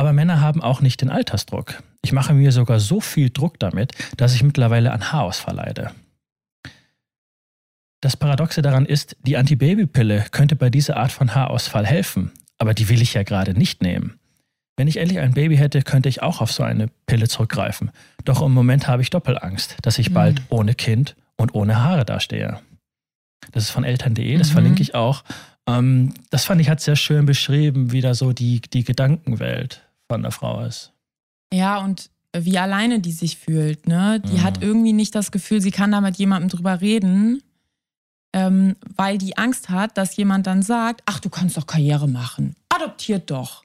[0.01, 1.83] Aber Männer haben auch nicht den Altersdruck.
[2.01, 5.91] Ich mache mir sogar so viel Druck damit, dass ich mittlerweile an Haarausfall leide.
[8.01, 12.89] Das Paradoxe daran ist, die Antibabypille könnte bei dieser Art von Haarausfall helfen, aber die
[12.89, 14.19] will ich ja gerade nicht nehmen.
[14.79, 17.91] Wenn ich endlich ein Baby hätte, könnte ich auch auf so eine Pille zurückgreifen.
[18.25, 20.47] Doch im Moment habe ich Doppelangst, dass ich bald mhm.
[20.49, 22.59] ohne Kind und ohne Haare dastehe.
[23.53, 24.53] Das ist von eltern.de, das mhm.
[24.55, 25.25] verlinke ich auch.
[25.69, 30.23] Ähm, das fand ich hat sehr schön beschrieben, wie da so die, die Gedankenwelt von
[30.23, 30.93] der Frau ist.
[31.53, 33.89] Ja, und wie alleine die sich fühlt.
[33.89, 34.21] Ne?
[34.21, 34.43] Die mhm.
[34.43, 37.43] hat irgendwie nicht das Gefühl, sie kann da mit jemandem drüber reden
[38.33, 42.55] ähm, weil die Angst hat, dass jemand dann sagt, ach, du kannst doch Karriere machen,
[42.69, 43.65] adoptiert doch.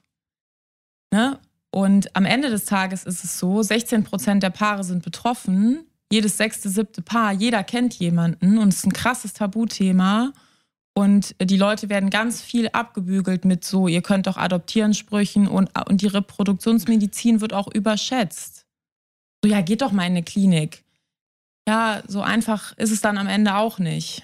[1.12, 1.38] Ne?
[1.70, 6.36] Und am Ende des Tages ist es so, 16 Prozent der Paare sind betroffen, jedes
[6.36, 10.32] sechste, siebte Paar, jeder kennt jemanden und es ist ein krasses Tabuthema.
[10.98, 15.68] Und die Leute werden ganz viel abgebügelt mit so, ihr könnt doch adoptieren Sprüchen und,
[15.90, 18.64] und die Reproduktionsmedizin wird auch überschätzt.
[19.44, 20.84] So, ja, geht doch mal in eine Klinik.
[21.68, 24.22] Ja, so einfach ist es dann am Ende auch nicht.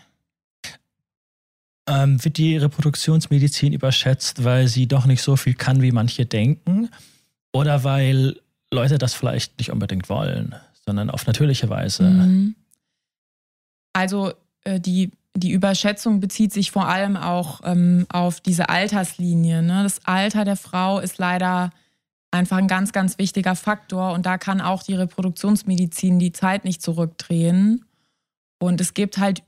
[1.87, 6.89] ähm, wird die Reproduktionsmedizin überschätzt, weil sie doch nicht so viel kann, wie manche denken?
[7.53, 8.41] Oder weil
[8.73, 10.55] Leute das vielleicht nicht unbedingt wollen,
[10.87, 12.05] sondern auf natürliche Weise?
[12.05, 12.55] Mhm.
[13.93, 14.33] Also
[14.65, 19.63] äh, die, die Überschätzung bezieht sich vor allem auch ähm, auf diese Alterslinie.
[19.63, 19.83] Ne?
[19.83, 21.71] Das Alter der Frau ist leider
[22.31, 26.83] einfach ein ganz, ganz wichtiger Faktor und da kann auch die Reproduktionsmedizin die Zeit nicht
[26.83, 27.85] zurückdrehen.
[28.59, 29.43] Und es gibt halt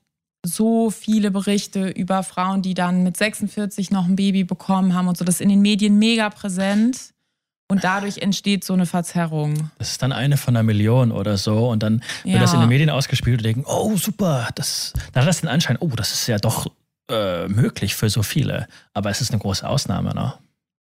[0.44, 5.16] so viele Berichte über Frauen, die dann mit 46 noch ein Baby bekommen haben und
[5.16, 5.24] so.
[5.24, 7.13] Das ist in den Medien mega präsent.
[7.68, 9.70] Und dadurch entsteht so eine Verzerrung.
[9.78, 11.68] Das ist dann eine von einer Million oder so.
[11.68, 12.40] Und dann wird ja.
[12.40, 15.78] das in den Medien ausgespielt und denken, oh super, das, dann hat das den Anschein,
[15.80, 16.70] oh, das ist ja doch
[17.10, 18.68] äh, möglich für so viele.
[18.92, 20.34] Aber es ist eine große Ausnahme, ne?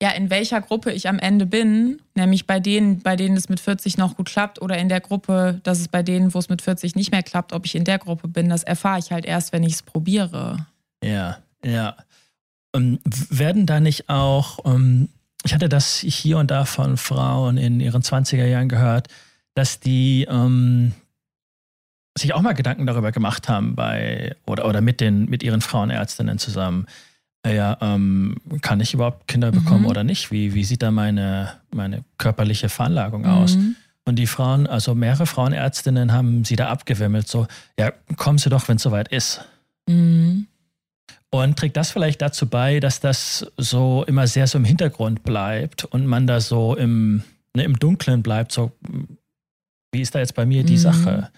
[0.02, 3.62] Ja, in welcher Gruppe ich am Ende bin, nämlich bei denen, bei denen es mit
[3.62, 6.62] 40 noch gut klappt, oder in der Gruppe, dass es bei denen, wo es mit
[6.62, 9.54] 40 nicht mehr klappt, ob ich in der Gruppe bin, das erfahre ich halt erst,
[9.54, 10.68] wenn ich es probiere.
[11.02, 11.96] Ja, ja.
[12.74, 15.08] Und werden da nicht auch ähm,
[15.46, 19.08] ich hatte das hier und da von Frauen in ihren 20er Jahren gehört,
[19.54, 20.94] dass die ähm,
[22.18, 26.40] sich auch mal Gedanken darüber gemacht haben bei oder, oder mit den mit ihren Frauenärztinnen
[26.40, 26.88] zusammen.
[27.46, 29.88] Äh, ja, ähm, kann ich überhaupt Kinder bekommen mhm.
[29.88, 30.32] oder nicht?
[30.32, 33.30] Wie, wie sieht da meine, meine körperliche Veranlagung mhm.
[33.30, 33.58] aus?
[34.06, 38.68] Und die Frauen, also mehrere Frauenärztinnen haben sie da abgewimmelt, so, ja, kommen Sie doch,
[38.68, 39.44] wenn es soweit ist.
[39.88, 40.48] Mhm.
[41.30, 45.84] Und trägt das vielleicht dazu bei, dass das so immer sehr so im Hintergrund bleibt
[45.84, 47.24] und man da so im,
[47.56, 48.72] ne, im Dunkeln bleibt, so
[49.92, 50.78] wie ist da jetzt bei mir die mhm.
[50.78, 51.32] Sache?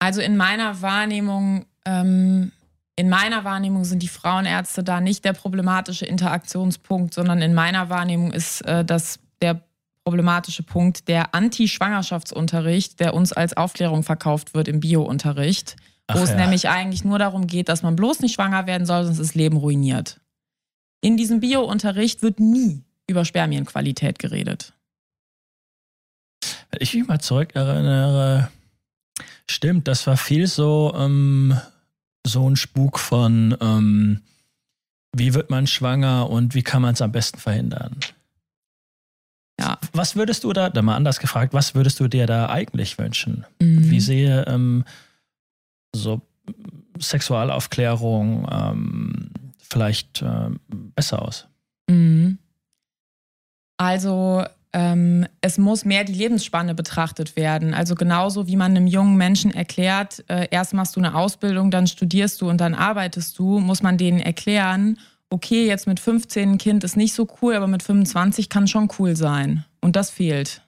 [0.00, 2.52] Also in meiner Wahrnehmung, ähm,
[2.96, 8.32] in meiner Wahrnehmung sind die Frauenärzte da nicht der problematische Interaktionspunkt, sondern in meiner Wahrnehmung
[8.32, 9.62] ist äh, das der
[10.04, 15.76] problematische Punkt der Anti-Schwangerschaftsunterricht, der uns als Aufklärung verkauft wird im Bio-Unterricht
[16.14, 16.36] wo es ja.
[16.36, 19.34] nämlich eigentlich nur darum geht, dass man bloß nicht schwanger werden soll, sonst ist das
[19.34, 20.20] Leben ruiniert.
[21.00, 24.74] In diesem Bio-Unterricht wird nie über Spermienqualität geredet.
[26.70, 28.50] Wenn ich mich mal zurückerinnere,
[29.48, 31.58] stimmt, das war viel so, ähm,
[32.26, 34.20] so ein Spuk von, ähm,
[35.16, 37.96] wie wird man schwanger und wie kann man es am besten verhindern.
[39.58, 39.78] Ja.
[39.92, 43.44] Was würdest du da, da mal anders gefragt, was würdest du dir da eigentlich wünschen?
[43.60, 43.90] Mhm.
[43.90, 44.84] Wie sehe ähm,
[45.94, 46.20] so
[46.98, 51.48] Sexualaufklärung ähm, vielleicht äh, besser aus?
[51.88, 52.38] Mhm.
[53.76, 57.74] Also ähm, es muss mehr die Lebensspanne betrachtet werden.
[57.74, 61.86] Also genauso wie man einem jungen Menschen erklärt, äh, erst machst du eine Ausbildung, dann
[61.86, 64.98] studierst du und dann arbeitest du, muss man denen erklären,
[65.30, 68.88] okay, jetzt mit 15 ein Kind ist nicht so cool, aber mit 25 kann schon
[68.98, 69.64] cool sein.
[69.80, 70.62] Und das fehlt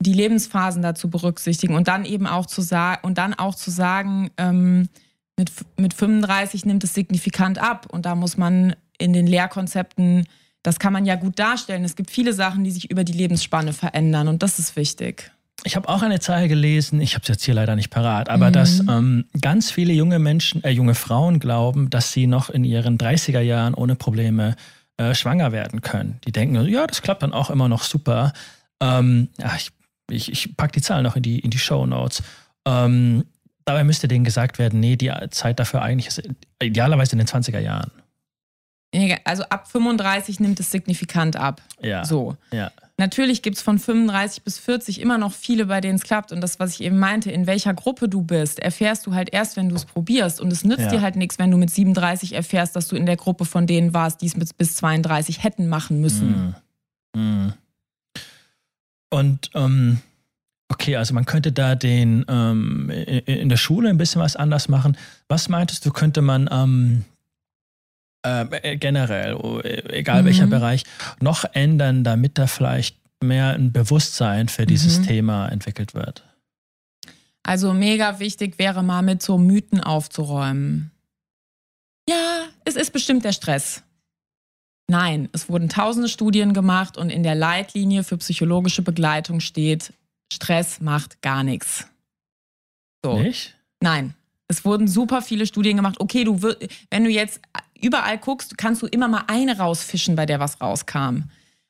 [0.00, 4.30] die Lebensphasen dazu berücksichtigen und dann eben auch zu sagen und dann auch zu sagen,
[4.36, 4.88] ähm,
[5.36, 10.26] mit, mit 35 nimmt es signifikant ab und da muss man in den Lehrkonzepten,
[10.62, 11.84] das kann man ja gut darstellen.
[11.84, 15.30] Es gibt viele Sachen, die sich über die Lebensspanne verändern und das ist wichtig.
[15.62, 18.48] Ich habe auch eine Zahl gelesen, ich habe es jetzt hier leider nicht parat, aber
[18.48, 18.52] mhm.
[18.52, 22.98] dass ähm, ganz viele junge Menschen, äh, junge Frauen glauben, dass sie noch in ihren
[22.98, 24.56] 30er Jahren ohne Probleme
[24.96, 26.20] äh, schwanger werden können.
[26.26, 28.32] Die denken, ja, das klappt dann auch immer noch super.
[28.80, 29.70] Ähm, ja, ich
[30.10, 32.22] ich, ich packe die Zahlen noch in die, in die Show Notes.
[32.66, 33.24] Ähm,
[33.64, 36.22] dabei müsste denen gesagt werden, nee, die Zeit dafür eigentlich ist
[36.62, 37.90] idealerweise in den 20er Jahren.
[39.24, 41.60] Also ab 35 nimmt es signifikant ab.
[41.80, 42.04] Ja.
[42.04, 42.36] So.
[42.52, 42.70] Ja.
[42.96, 46.30] Natürlich gibt es von 35 bis 40 immer noch viele, bei denen es klappt.
[46.30, 49.56] Und das, was ich eben meinte, in welcher Gruppe du bist, erfährst du halt erst,
[49.56, 50.40] wenn du es probierst.
[50.40, 50.90] Und es nützt ja.
[50.90, 53.94] dir halt nichts, wenn du mit 37 erfährst, dass du in der Gruppe von denen
[53.94, 56.54] warst, die es bis 32 hätten machen müssen.
[57.16, 57.20] Mm.
[57.20, 57.52] Mm.
[59.14, 60.00] Und ähm,
[60.68, 64.96] okay, also man könnte da den ähm, in der Schule ein bisschen was anders machen.
[65.28, 67.04] Was meintest du, könnte man ähm,
[68.22, 69.36] äh, generell,
[69.88, 70.26] egal mhm.
[70.26, 70.82] welcher Bereich,
[71.20, 75.04] noch ändern, damit da vielleicht mehr ein Bewusstsein für dieses mhm.
[75.04, 76.24] Thema entwickelt wird?
[77.44, 80.90] Also mega wichtig wäre mal mit so Mythen aufzuräumen.
[82.08, 83.84] Ja, es ist bestimmt der Stress.
[84.88, 89.92] Nein, es wurden tausende Studien gemacht und in der Leitlinie für psychologische Begleitung steht,
[90.32, 91.86] Stress macht gar nichts.
[93.04, 93.18] So.
[93.18, 93.54] Nicht?
[93.80, 94.14] Nein.
[94.46, 95.96] Es wurden super viele Studien gemacht.
[96.00, 96.40] Okay, du
[96.90, 97.40] wenn du jetzt
[97.80, 101.24] überall guckst, kannst du immer mal eine rausfischen, bei der was rauskam.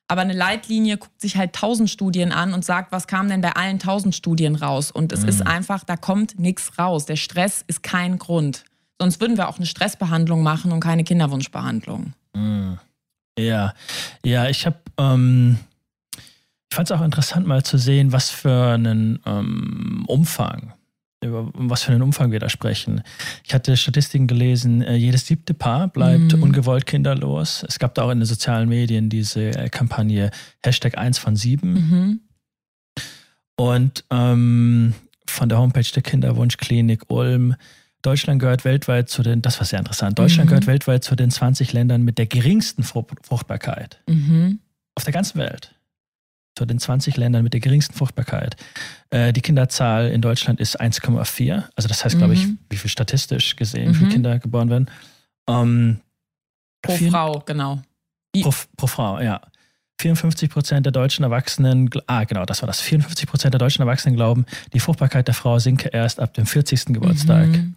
[0.09, 3.53] Aber eine Leitlinie guckt sich halt tausend Studien an und sagt, was kam denn bei
[3.53, 4.90] allen tausend Studien raus?
[4.90, 5.29] Und es mhm.
[5.29, 7.07] ist einfach, da kommt nichts raus.
[7.07, 8.64] Der Stress ist kein Grund.
[9.00, 12.12] Sonst würden wir auch eine Stressbehandlung machen und keine Kinderwunschbehandlung.
[12.35, 12.79] Mhm.
[13.38, 13.75] Ja,
[14.25, 15.59] ja, ich habe, ähm,
[16.16, 20.73] ich fand es auch interessant mal zu sehen, was für einen ähm, Umfang
[21.25, 23.03] über was für einen Umfang wir da sprechen.
[23.44, 26.42] Ich hatte Statistiken gelesen, äh, jedes siebte Paar bleibt mhm.
[26.42, 27.64] ungewollt kinderlos.
[27.66, 30.31] Es gab da auch in den sozialen Medien diese äh, Kampagne
[30.62, 31.73] Hashtag 1 von 7.
[31.73, 32.20] Mhm.
[33.57, 34.94] Und ähm,
[35.27, 37.55] von der Homepage der Kinderwunschklinik Ulm,
[38.05, 40.51] Deutschland gehört weltweit zu den, das war sehr interessant, Deutschland mhm.
[40.51, 44.61] gehört weltweit zu den 20 Ländern mit der geringsten Fruchtbarkeit mhm.
[44.95, 45.75] auf der ganzen Welt
[46.57, 48.57] zu den 20 Ländern mit der geringsten Fruchtbarkeit.
[49.11, 51.64] Äh, die Kinderzahl in Deutschland ist 1,4.
[51.75, 52.19] Also das heißt, mhm.
[52.19, 54.12] glaube ich, wie viel statistisch gesehen, wie viele mhm.
[54.12, 54.90] Kinder geboren werden.
[55.49, 56.01] Ähm,
[56.81, 57.83] pro vier, Frau, genau.
[58.40, 59.40] Pro, pro, Frau, ja.
[60.01, 64.17] 54 Prozent der deutschen Erwachsenen, ah genau, das war das, 54 Prozent der deutschen Erwachsenen
[64.17, 66.87] glauben, die Fruchtbarkeit der Frau sinke erst ab dem 40.
[66.87, 67.47] Geburtstag.
[67.47, 67.77] Mhm.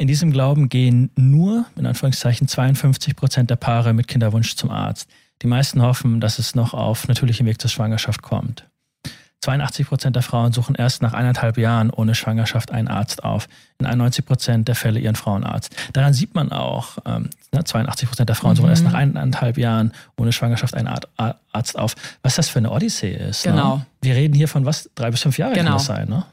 [0.00, 5.10] In diesem Glauben gehen nur, in Anführungszeichen, 52 Prozent der Paare mit Kinderwunsch zum Arzt.
[5.42, 8.66] Die meisten hoffen, dass es noch auf natürlichem Weg zur Schwangerschaft kommt.
[9.42, 13.46] 82 Prozent der Frauen suchen erst nach eineinhalb Jahren ohne Schwangerschaft einen Arzt auf.
[13.78, 15.76] In 91 Prozent der Fälle ihren Frauenarzt.
[15.92, 18.56] Daran sieht man auch, ähm, 82 ne, Prozent der Frauen mhm.
[18.56, 21.94] suchen erst nach eineinhalb Jahren ohne Schwangerschaft einen Arzt auf.
[22.22, 23.44] Was das für eine Odyssee ist.
[23.44, 23.52] Ne?
[23.52, 23.76] Genau.
[23.76, 23.86] Ne?
[24.00, 24.88] Wir reden hier von was?
[24.94, 25.72] Drei bis fünf Jahre genau.
[25.72, 26.24] kann das sein, ne?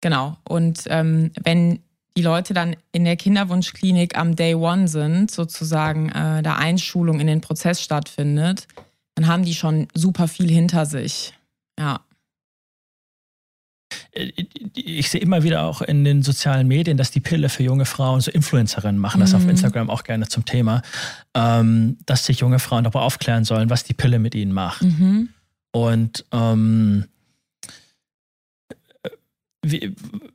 [0.00, 0.38] Genau.
[0.44, 1.80] Und ähm, wenn
[2.16, 7.26] die Leute dann in der Kinderwunschklinik am Day One sind, sozusagen äh, da Einschulung in
[7.26, 8.66] den Prozess stattfindet,
[9.14, 11.34] dann haben die schon super viel hinter sich.
[11.78, 12.00] Ja.
[14.12, 14.32] Äh,
[14.74, 18.20] ich sehe immer wieder auch in den sozialen Medien, dass die Pille für junge Frauen,
[18.20, 19.38] so Influencerinnen machen das mhm.
[19.38, 20.82] auf Instagram auch gerne zum Thema,
[21.34, 24.82] ähm, dass sich junge Frauen darüber aufklären sollen, was die Pille mit ihnen macht.
[24.82, 25.28] Mhm.
[25.72, 27.06] Und ähm,
[29.64, 29.94] wie,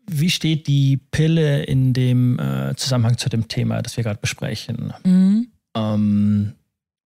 [0.09, 4.93] wie steht die Pille in dem äh, Zusammenhang zu dem Thema, das wir gerade besprechen?
[5.03, 5.47] Mhm.
[5.75, 6.53] Ähm,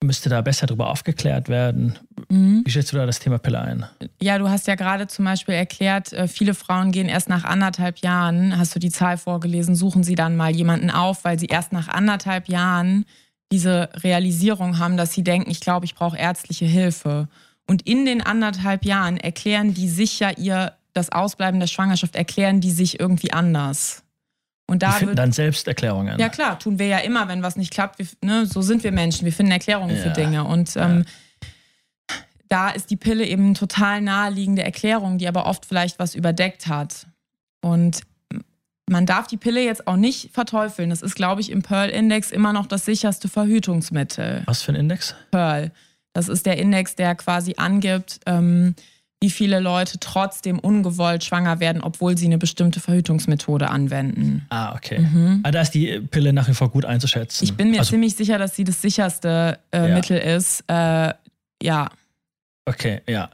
[0.03, 1.97] müsste da besser darüber aufgeklärt werden?
[2.29, 2.61] Mhm.
[2.65, 3.85] Wie stellst du da das Thema Pille ein?
[4.21, 7.99] Ja, du hast ja gerade zum Beispiel erklärt, äh, viele Frauen gehen erst nach anderthalb
[7.99, 11.71] Jahren, hast du die Zahl vorgelesen, suchen sie dann mal jemanden auf, weil sie erst
[11.71, 13.05] nach anderthalb Jahren
[13.51, 17.27] diese Realisierung haben, dass sie denken, ich glaube, ich brauche ärztliche Hilfe.
[17.67, 22.61] Und in den anderthalb Jahren erklären die sich ja ihr das Ausbleiben der Schwangerschaft erklären
[22.61, 24.03] die sich irgendwie anders.
[24.67, 26.17] Und da die finden dann Selbsterklärungen.
[26.17, 27.99] Ja klar, tun wir ja immer, wenn was nicht klappt.
[27.99, 29.25] Wir, ne, so sind wir Menschen.
[29.25, 30.01] Wir finden Erklärungen ja.
[30.01, 30.45] für Dinge.
[30.45, 31.03] Und ähm,
[32.09, 32.17] ja.
[32.47, 36.67] da ist die Pille eben eine total naheliegende Erklärung, die aber oft vielleicht was überdeckt
[36.67, 37.07] hat.
[37.61, 38.01] Und
[38.89, 40.89] man darf die Pille jetzt auch nicht verteufeln.
[40.89, 44.43] Das ist, glaube ich, im Pearl-Index immer noch das sicherste Verhütungsmittel.
[44.45, 45.15] Was für ein Index?
[45.31, 45.71] Pearl.
[46.13, 48.75] Das ist der Index, der quasi angibt, ähm,
[49.21, 54.47] wie viele Leute trotzdem ungewollt schwanger werden, obwohl sie eine bestimmte Verhütungsmethode anwenden.
[54.49, 54.99] Ah, okay.
[54.99, 55.41] Mhm.
[55.43, 57.43] Ah, da ist die Pille nach wie vor gut einzuschätzen.
[57.43, 59.95] Ich bin mir also, ziemlich sicher, dass sie das sicherste äh, ja.
[59.95, 60.63] Mittel ist.
[60.67, 61.13] Äh,
[61.61, 61.89] ja.
[62.65, 63.29] Okay, ja.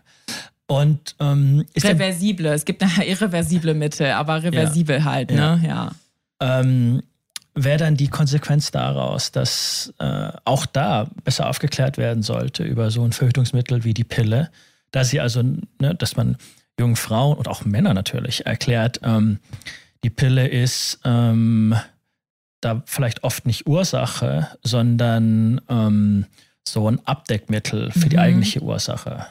[0.68, 2.50] Und ähm, reversible.
[2.50, 5.04] Es gibt eine irreversible Mittel, aber reversibel ja.
[5.06, 5.62] halt, ne?
[5.64, 5.92] Ja.
[6.42, 6.60] ja.
[6.60, 7.02] Ähm,
[7.60, 13.04] Wäre dann die Konsequenz daraus, dass äh, auch da besser aufgeklärt werden sollte über so
[13.04, 14.52] ein Verhütungsmittel wie die Pille?
[14.92, 16.38] Da sie also, ne, dass man
[16.80, 19.40] jungen Frauen und auch Männern natürlich erklärt, ähm,
[20.04, 21.76] die Pille ist ähm,
[22.62, 26.26] da vielleicht oft nicht Ursache, sondern ähm,
[26.68, 28.10] so ein Abdeckmittel für mhm.
[28.10, 29.28] die eigentliche Ursache.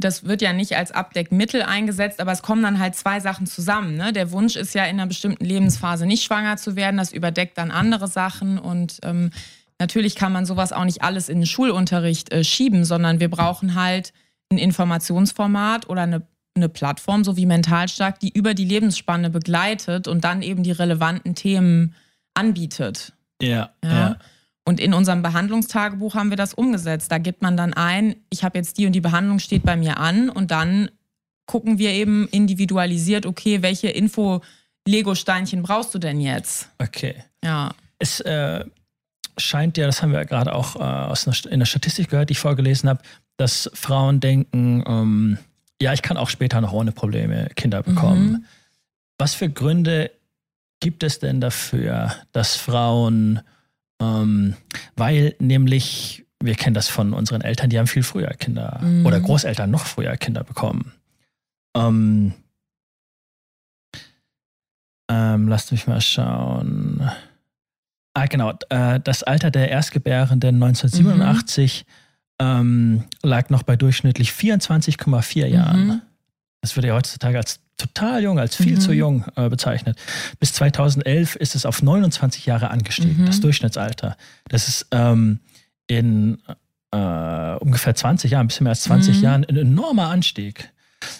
[0.00, 3.96] Das wird ja nicht als Abdeckmittel eingesetzt, aber es kommen dann halt zwei Sachen zusammen.
[3.96, 4.12] Ne?
[4.12, 7.72] Der Wunsch ist ja in einer bestimmten Lebensphase nicht schwanger zu werden, das überdeckt dann
[7.72, 9.30] andere Sachen und ähm,
[9.78, 13.74] Natürlich kann man sowas auch nicht alles in den Schulunterricht äh, schieben, sondern wir brauchen
[13.74, 14.12] halt
[14.50, 20.24] ein Informationsformat oder eine, eine Plattform, so wie Mentalstark, die über die Lebensspanne begleitet und
[20.24, 21.94] dann eben die relevanten Themen
[22.34, 23.12] anbietet.
[23.40, 23.90] Ja, ja.
[23.90, 24.16] ja.
[24.64, 27.10] Und in unserem Behandlungstagebuch haben wir das umgesetzt.
[27.10, 29.96] Da gibt man dann ein, ich habe jetzt die und die Behandlung steht bei mir
[29.98, 30.90] an und dann
[31.46, 36.68] gucken wir eben individualisiert, okay, welche Info-Lego-Steinchen brauchst du denn jetzt?
[36.78, 37.14] Okay.
[37.42, 37.70] Ja.
[37.98, 38.64] Es, äh,
[39.38, 42.32] scheint ja, das haben wir gerade auch äh, aus einer, in der Statistik gehört, die
[42.32, 43.00] ich vorgelesen habe,
[43.36, 45.38] dass Frauen denken, ähm,
[45.80, 48.30] ja, ich kann auch später noch ohne Probleme Kinder bekommen.
[48.30, 48.44] Mhm.
[49.18, 50.10] Was für Gründe
[50.80, 53.40] gibt es denn dafür, dass Frauen,
[54.00, 54.56] ähm,
[54.96, 59.06] weil nämlich, wir kennen das von unseren Eltern, die haben viel früher Kinder mhm.
[59.06, 60.92] oder Großeltern noch früher Kinder bekommen.
[61.76, 62.34] Ähm,
[65.10, 66.87] ähm, lasst mich mal schauen.
[68.18, 68.52] Ah, genau.
[68.68, 71.86] Äh, das Alter der Erstgebärenden 1987
[72.40, 72.46] mhm.
[72.46, 75.86] ähm, lag noch bei durchschnittlich 24,4 Jahren.
[75.86, 76.02] Mhm.
[76.60, 78.80] Das wird ja heutzutage als total jung, als viel mhm.
[78.80, 79.96] zu jung äh, bezeichnet.
[80.40, 83.26] Bis 2011 ist es auf 29 Jahre angestiegen, mhm.
[83.26, 84.16] das Durchschnittsalter.
[84.48, 85.38] Das ist ähm,
[85.86, 86.38] in
[86.90, 89.22] äh, ungefähr 20 Jahren, ein bisschen mehr als 20 mhm.
[89.22, 90.72] Jahren, ein enormer Anstieg.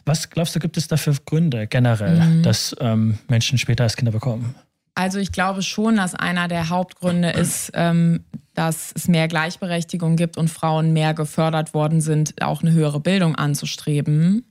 [0.05, 2.42] Was glaubst du, gibt es dafür Gründe generell, mhm.
[2.42, 4.57] dass ähm, Menschen später als Kinder bekommen?
[4.99, 8.24] Also ich glaube schon, dass einer der Hauptgründe ist, ähm,
[8.55, 13.36] dass es mehr Gleichberechtigung gibt und Frauen mehr gefördert worden sind, auch eine höhere Bildung
[13.36, 14.44] anzustreben.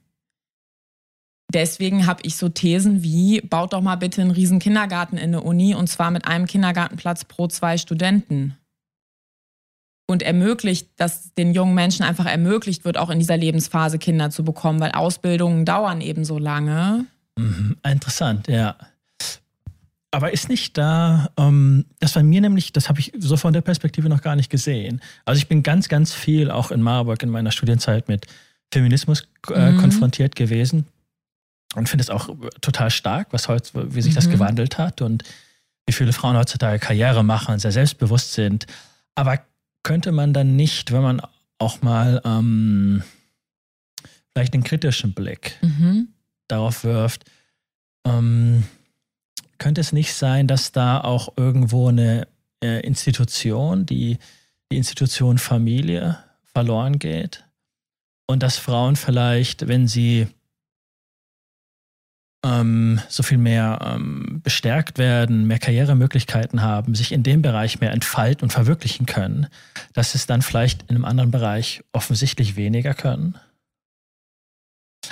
[1.53, 5.43] Deswegen habe ich so Thesen wie, baut doch mal bitte einen riesen Kindergarten in der
[5.43, 8.55] Uni und zwar mit einem Kindergartenplatz pro zwei Studenten.
[10.09, 14.45] Und ermöglicht, dass den jungen Menschen einfach ermöglicht wird, auch in dieser Lebensphase Kinder zu
[14.45, 17.05] bekommen, weil Ausbildungen dauern eben so lange.
[17.37, 18.77] Mhm, interessant, ja.
[20.11, 23.61] Aber ist nicht da, ähm, das war mir nämlich, das habe ich so von der
[23.61, 25.01] Perspektive noch gar nicht gesehen.
[25.25, 28.25] Also ich bin ganz, ganz viel auch in Marburg in meiner Studienzeit mit
[28.71, 29.77] Feminismus äh, mhm.
[29.79, 30.85] konfrontiert gewesen
[31.75, 32.29] und finde es auch
[32.61, 34.15] total stark, was heute, wie sich mhm.
[34.15, 35.23] das gewandelt hat und
[35.85, 38.65] wie viele Frauen heutzutage Karriere machen und sehr selbstbewusst sind.
[39.15, 39.39] Aber
[39.83, 41.21] könnte man dann nicht, wenn man
[41.59, 43.03] auch mal ähm,
[44.33, 46.09] vielleicht einen kritischen Blick mhm.
[46.47, 47.25] darauf wirft,
[48.05, 48.63] ähm,
[49.57, 52.27] könnte es nicht sein, dass da auch irgendwo eine
[52.63, 54.17] äh, Institution, die,
[54.71, 57.43] die Institution Familie, verloren geht?
[58.27, 60.27] Und dass Frauen vielleicht, wenn sie
[62.43, 67.91] ähm, so viel mehr ähm, bestärkt werden, mehr Karrieremöglichkeiten haben, sich in dem Bereich mehr
[67.91, 69.47] entfalten und verwirklichen können,
[69.93, 73.35] dass es dann vielleicht in einem anderen Bereich offensichtlich weniger können?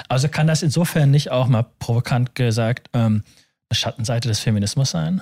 [0.10, 3.24] Also kann das insofern nicht auch mal provokant gesagt ähm,
[3.76, 5.22] Schattenseite des Feminismus sein?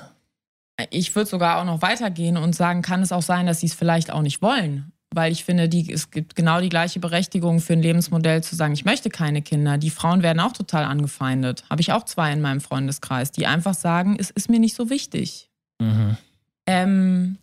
[0.90, 3.74] Ich würde sogar auch noch weitergehen und sagen, kann es auch sein, dass sie es
[3.74, 4.92] vielleicht auch nicht wollen.
[5.16, 8.74] Weil ich finde, die, es gibt genau die gleiche Berechtigung für ein Lebensmodell zu sagen,
[8.74, 9.78] ich möchte keine Kinder.
[9.78, 11.64] Die Frauen werden auch total angefeindet.
[11.70, 14.90] Habe ich auch zwei in meinem Freundeskreis, die einfach sagen, es ist mir nicht so
[14.90, 15.52] wichtig.
[15.80, 16.18] Mhm.
[16.66, 17.38] Ähm,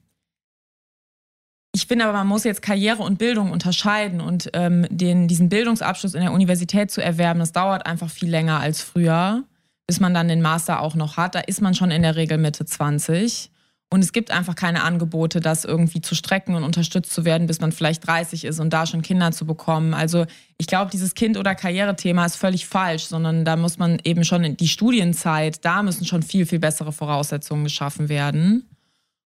[1.72, 6.14] ich finde aber, man muss jetzt Karriere und Bildung unterscheiden und ähm, den, diesen Bildungsabschluss
[6.14, 9.44] in der Universität zu erwerben, das dauert einfach viel länger als früher
[9.90, 11.34] bis man dann den Master auch noch hat.
[11.34, 13.50] Da ist man schon in der Regel Mitte 20.
[13.92, 17.60] Und es gibt einfach keine Angebote, das irgendwie zu strecken und unterstützt zu werden, bis
[17.60, 19.92] man vielleicht 30 ist und da schon Kinder zu bekommen.
[19.92, 20.26] Also
[20.58, 24.44] ich glaube, dieses Kind- oder Karrierethema ist völlig falsch, sondern da muss man eben schon
[24.44, 28.68] in die Studienzeit, da müssen schon viel, viel bessere Voraussetzungen geschaffen werden.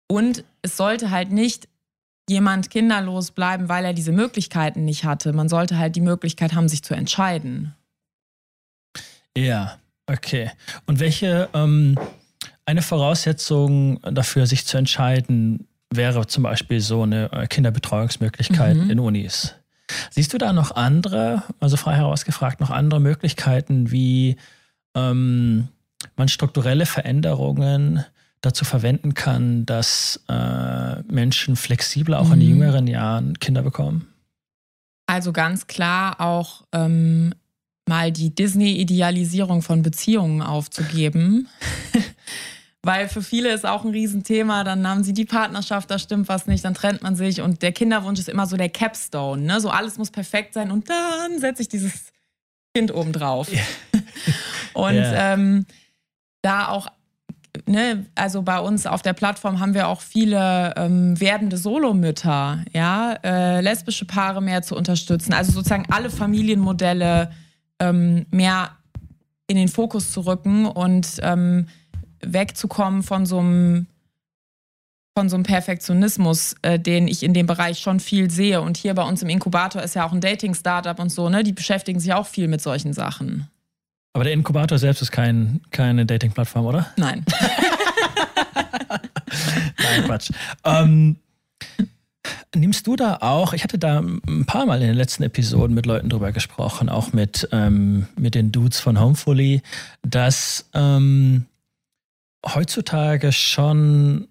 [0.07, 1.67] Und es sollte halt nicht
[2.29, 5.33] jemand kinderlos bleiben, weil er diese Möglichkeiten nicht hatte.
[5.33, 7.75] Man sollte halt die Möglichkeit haben, sich zu entscheiden.
[9.35, 10.51] Ja, Okay.
[10.85, 11.97] Und welche ähm,
[12.65, 18.89] eine Voraussetzung dafür, sich zu entscheiden, wäre zum Beispiel so eine äh, Kinderbetreuungsmöglichkeit mhm.
[18.89, 19.55] in Unis?
[20.09, 24.37] Siehst du da noch andere, also frei herausgefragt, noch andere Möglichkeiten, wie
[24.95, 25.67] ähm,
[26.15, 28.03] man strukturelle Veränderungen
[28.41, 32.33] dazu verwenden kann, dass äh, Menschen flexibler auch mhm.
[32.33, 34.07] in jüngeren Jahren Kinder bekommen?
[35.07, 37.33] Also ganz klar auch ähm,
[37.87, 41.47] mal die Disney-Idealisierung von Beziehungen aufzugeben.
[42.81, 46.45] Weil für viele ist auch ein Riesenthema, dann haben sie die Partnerschaft, da stimmt was
[46.45, 49.59] nicht, dann trennt man sich und der Kinderwunsch ist immer so der Capstone, ne?
[49.59, 52.13] So alles muss perfekt sein und dann setze ich dieses
[52.75, 53.51] Kind oben drauf.
[53.51, 53.63] Yeah.
[54.73, 55.33] und yeah.
[55.33, 55.65] Ähm,
[56.43, 56.87] da auch
[57.67, 63.13] Ne, also bei uns auf der Plattform haben wir auch viele ähm, werdende Solomütter, ja,
[63.23, 65.33] äh, lesbische Paare mehr zu unterstützen.
[65.33, 67.31] Also sozusagen alle Familienmodelle
[67.79, 68.71] ähm, mehr
[69.47, 71.67] in den Fokus zu rücken und ähm,
[72.21, 73.87] wegzukommen von so einem
[75.17, 78.59] von so einem Perfektionismus, äh, den ich in dem Bereich schon viel sehe.
[78.61, 81.41] Und hier bei uns im Inkubator ist ja auch ein Dating-Startup und so, ne?
[81.41, 83.47] Die beschäftigen sich auch viel mit solchen Sachen.
[84.11, 86.87] Aber der Inkubator selbst ist kein, keine Dating-Plattform, oder?
[86.97, 87.23] Nein.
[89.77, 90.31] Nein, Quatsch.
[90.65, 91.15] Ähm,
[92.55, 95.85] Nimmst du da auch, ich hatte da ein paar Mal in den letzten Episoden mit
[95.85, 99.61] Leuten drüber gesprochen, auch mit, ähm, mit den Dudes von Homefully,
[100.01, 101.45] dass ähm,
[102.45, 104.27] heutzutage schon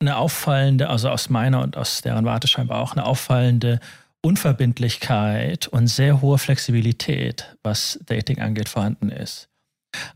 [0.00, 3.80] eine auffallende, also aus meiner und aus deren Warte scheinbar auch eine auffallende
[4.20, 9.48] Unverbindlichkeit und sehr hohe Flexibilität, was Dating angeht, vorhanden ist.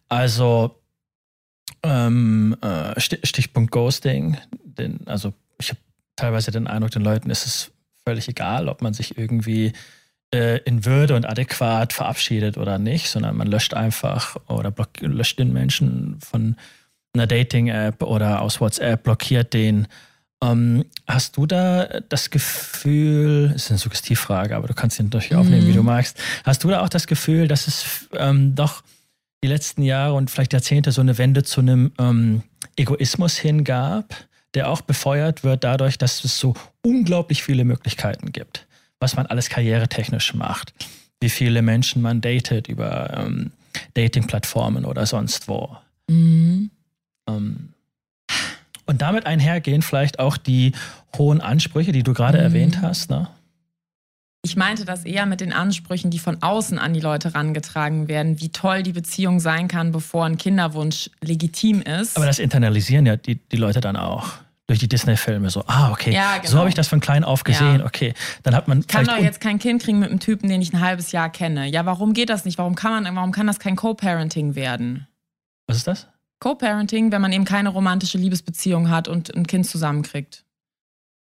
[0.09, 0.77] Also
[1.83, 5.33] ähm, äh, Stichpunkt Ghosting, denn, also
[6.17, 7.71] teilweise den Eindruck, den Leuten ist es
[8.05, 9.73] völlig egal, ob man sich irgendwie
[10.35, 15.53] äh, in Würde und adäquat verabschiedet oder nicht, sondern man löscht einfach oder löscht den
[15.53, 16.57] Menschen von
[17.15, 19.87] einer Dating-App oder aus WhatsApp, blockiert den.
[20.43, 25.67] Ähm, hast du da das Gefühl, ist eine Suggestivfrage, aber du kannst ihn natürlich aufnehmen,
[25.69, 25.87] wie du mhm.
[25.87, 26.19] magst.
[26.45, 28.83] Hast du da auch das Gefühl, dass es ähm, doch
[29.45, 32.43] die letzten Jahre und vielleicht Jahrzehnte so eine Wende zu einem ähm,
[32.77, 34.15] Egoismus hingab?
[34.55, 38.67] Der auch befeuert wird dadurch, dass es so unglaublich viele Möglichkeiten gibt,
[39.01, 40.73] was man alles karrieretechnisch macht.
[41.21, 43.53] wie viele Menschen man datet über ähm,
[43.95, 45.77] Dating-Plattformen oder sonst wo.
[46.09, 46.71] Mhm.
[47.29, 47.69] Ähm,
[48.87, 50.73] und damit einhergehen vielleicht auch die
[51.17, 52.45] hohen Ansprüche, die du gerade Mhm.
[52.45, 53.09] erwähnt hast.
[53.11, 53.29] Ne?
[54.45, 58.41] Ich meinte das eher mit den Ansprüchen, die von außen an die Leute herangetragen werden,
[58.41, 62.17] wie toll die Beziehung sein kann, bevor ein Kinderwunsch legitim ist.
[62.17, 64.31] Aber das internalisieren ja die, die Leute dann auch.
[64.67, 66.51] Durch die Disney-Filme so, ah, okay, Ja, genau.
[66.51, 67.85] so habe ich das von klein auf gesehen, Ja.
[67.87, 68.15] okay.
[68.43, 70.73] Dann hat man ich kann doch jetzt kein Kind kriegen mit einem Typen, den ich
[70.73, 71.67] ein halbes Jahr kenne.
[71.69, 72.59] Ja, warum geht das nicht?
[72.59, 75.07] Warum kann man, warum kann das kein Co-Parenting werden?
[75.69, 76.09] Was ist das?
[76.41, 80.45] Co-Parenting, wenn man eben keine romantische Liebesbeziehung hat und ein Kind zusammenkriegt.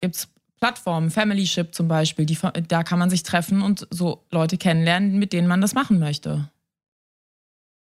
[0.02, 0.28] Gibt es
[0.60, 2.38] Plattformen, Familyship zum Beispiel, die,
[2.68, 6.50] da kann man sich treffen und so Leute kennenlernen, mit denen man das machen möchte.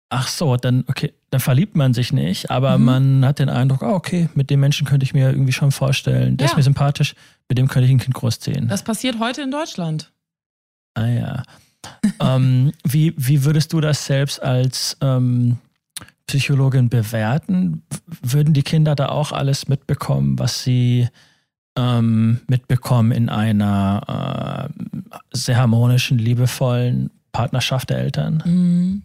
[0.09, 2.85] Ach so, dann, okay, dann verliebt man sich nicht, aber Mhm.
[2.85, 6.37] man hat den Eindruck, oh, okay, mit dem Menschen könnte ich mir irgendwie schon vorstellen,
[6.37, 6.57] der ist Ja.
[6.59, 7.14] mir sympathisch,
[7.49, 8.68] mit dem könnte ich ein Kind großziehen.
[8.68, 10.12] Das passiert heute in Deutschland.
[10.95, 11.43] Ah ja.
[12.20, 15.59] ähm, wie, wie würdest du das selbst als ähm,
[16.29, 17.83] Psychologin bewerten?
[18.22, 21.09] Würden die Kinder da auch alles mitbekommen, was sie
[21.77, 28.43] ähm, mitbekommen in einer äh, sehr harmonischen, liebevollen Partnerschaft der Eltern?
[28.45, 29.03] Mhm.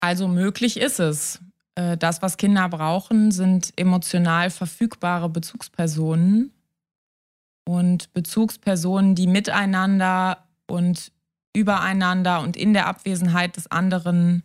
[0.00, 1.40] Also möglich ist es.
[1.74, 6.52] Äh, Das, was Kinder brauchen, sind emotional verfügbare Bezugspersonen
[7.68, 11.12] und Bezugspersonen, die miteinander und
[11.54, 14.42] übereinander und in der Abwesenheit des anderen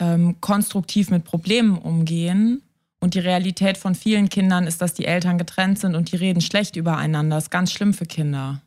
[0.00, 2.62] ähm, konstruktiv mit Problemen umgehen.
[3.00, 6.40] Und die Realität von vielen Kindern ist, dass die Eltern getrennt sind und die reden
[6.40, 7.36] schlecht übereinander.
[7.36, 8.60] Das ist ganz schlimm für Kinder.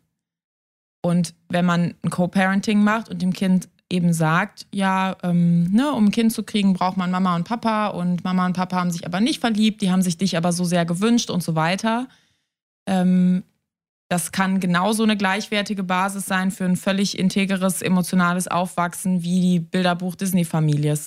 [1.01, 6.05] Und wenn man ein Co-Parenting macht und dem Kind eben sagt, ja, ähm, ne, um
[6.05, 9.05] ein Kind zu kriegen, braucht man Mama und Papa und Mama und Papa haben sich
[9.05, 12.07] aber nicht verliebt, die haben sich dich aber so sehr gewünscht und so weiter.
[12.87, 13.43] Ähm,
[14.09, 19.59] das kann genauso eine gleichwertige Basis sein für ein völlig integres, emotionales Aufwachsen wie die
[19.59, 20.97] Bilderbuch-Disney-Familie.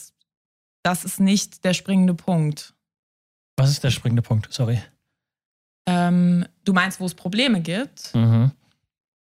[0.83, 2.74] Das ist nicht der springende Punkt.
[3.57, 4.53] Was ist der springende Punkt?
[4.53, 4.81] Sorry.
[5.87, 8.15] Ähm, du meinst, wo es Probleme gibt?
[8.15, 8.53] Mhm.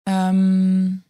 [0.07, 1.03] Ähm,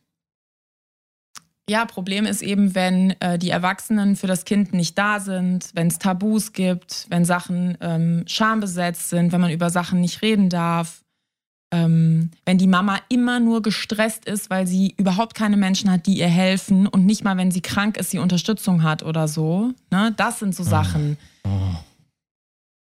[1.70, 5.88] ja, Problem ist eben, wenn äh, die Erwachsenen für das Kind nicht da sind, wenn
[5.88, 11.04] es Tabus gibt, wenn Sachen ähm, schambesetzt sind, wenn man über Sachen nicht reden darf,
[11.72, 16.20] ähm, wenn die Mama immer nur gestresst ist, weil sie überhaupt keine Menschen hat, die
[16.20, 19.72] ihr helfen und nicht mal, wenn sie krank ist, sie Unterstützung hat oder so.
[19.92, 20.14] Ne?
[20.16, 21.18] Das sind so Sachen.
[21.44, 21.50] Oh.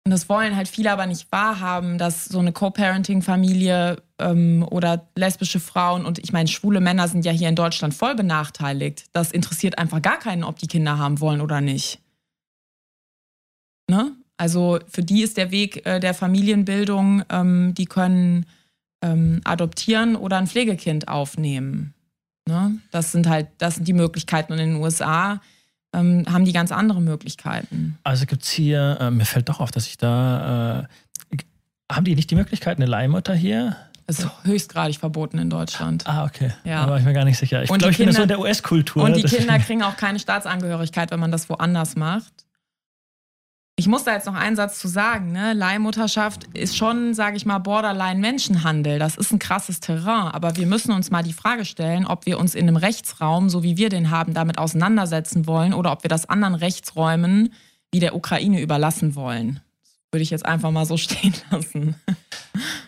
[0.04, 5.60] Und das wollen halt viele aber nicht wahrhaben, dass so eine Co-Parenting-Familie ähm, oder lesbische
[5.60, 9.04] Frauen und ich meine, schwule Männer sind ja hier in Deutschland voll benachteiligt.
[9.12, 12.00] Das interessiert einfach gar keinen, ob die Kinder haben wollen oder nicht.
[13.88, 14.12] Ne?
[14.36, 18.46] Also für die ist der Weg äh, der Familienbildung, ähm, die können
[19.04, 21.94] ähm, adoptieren oder ein Pflegekind aufnehmen.
[22.48, 22.78] Ne?
[22.90, 24.52] Das sind halt, das sind die Möglichkeiten.
[24.52, 25.40] Und in den USA
[25.92, 27.98] ähm, haben die ganz andere Möglichkeiten.
[28.04, 30.80] Also gibt es hier, äh, mir fällt doch auf, dass ich da,
[31.32, 31.36] äh,
[31.92, 33.76] haben die nicht die Möglichkeit, eine Leihmutter hier?
[34.06, 36.06] Das ist höchstgradig verboten in Deutschland.
[36.06, 36.50] Ah, okay.
[36.64, 36.84] Ja.
[36.84, 37.62] Da war ich mir gar nicht sicher.
[37.62, 39.04] Ich glaube, ich bin da so in Kinder- der US-Kultur.
[39.04, 42.32] Und die deswegen- Kinder kriegen auch keine Staatsangehörigkeit, wenn man das woanders macht.
[43.76, 45.32] Ich muss da jetzt noch einen Satz zu sagen.
[45.32, 45.54] Ne?
[45.54, 48.98] Leihmutterschaft ist schon, sage ich mal, borderline Menschenhandel.
[48.98, 50.28] Das ist ein krasses Terrain.
[50.30, 53.62] Aber wir müssen uns mal die Frage stellen, ob wir uns in einem Rechtsraum, so
[53.62, 57.54] wie wir den haben, damit auseinandersetzen wollen oder ob wir das anderen Rechtsräumen
[57.90, 59.60] wie der Ukraine überlassen wollen.
[59.82, 61.94] Das würde ich jetzt einfach mal so stehen lassen.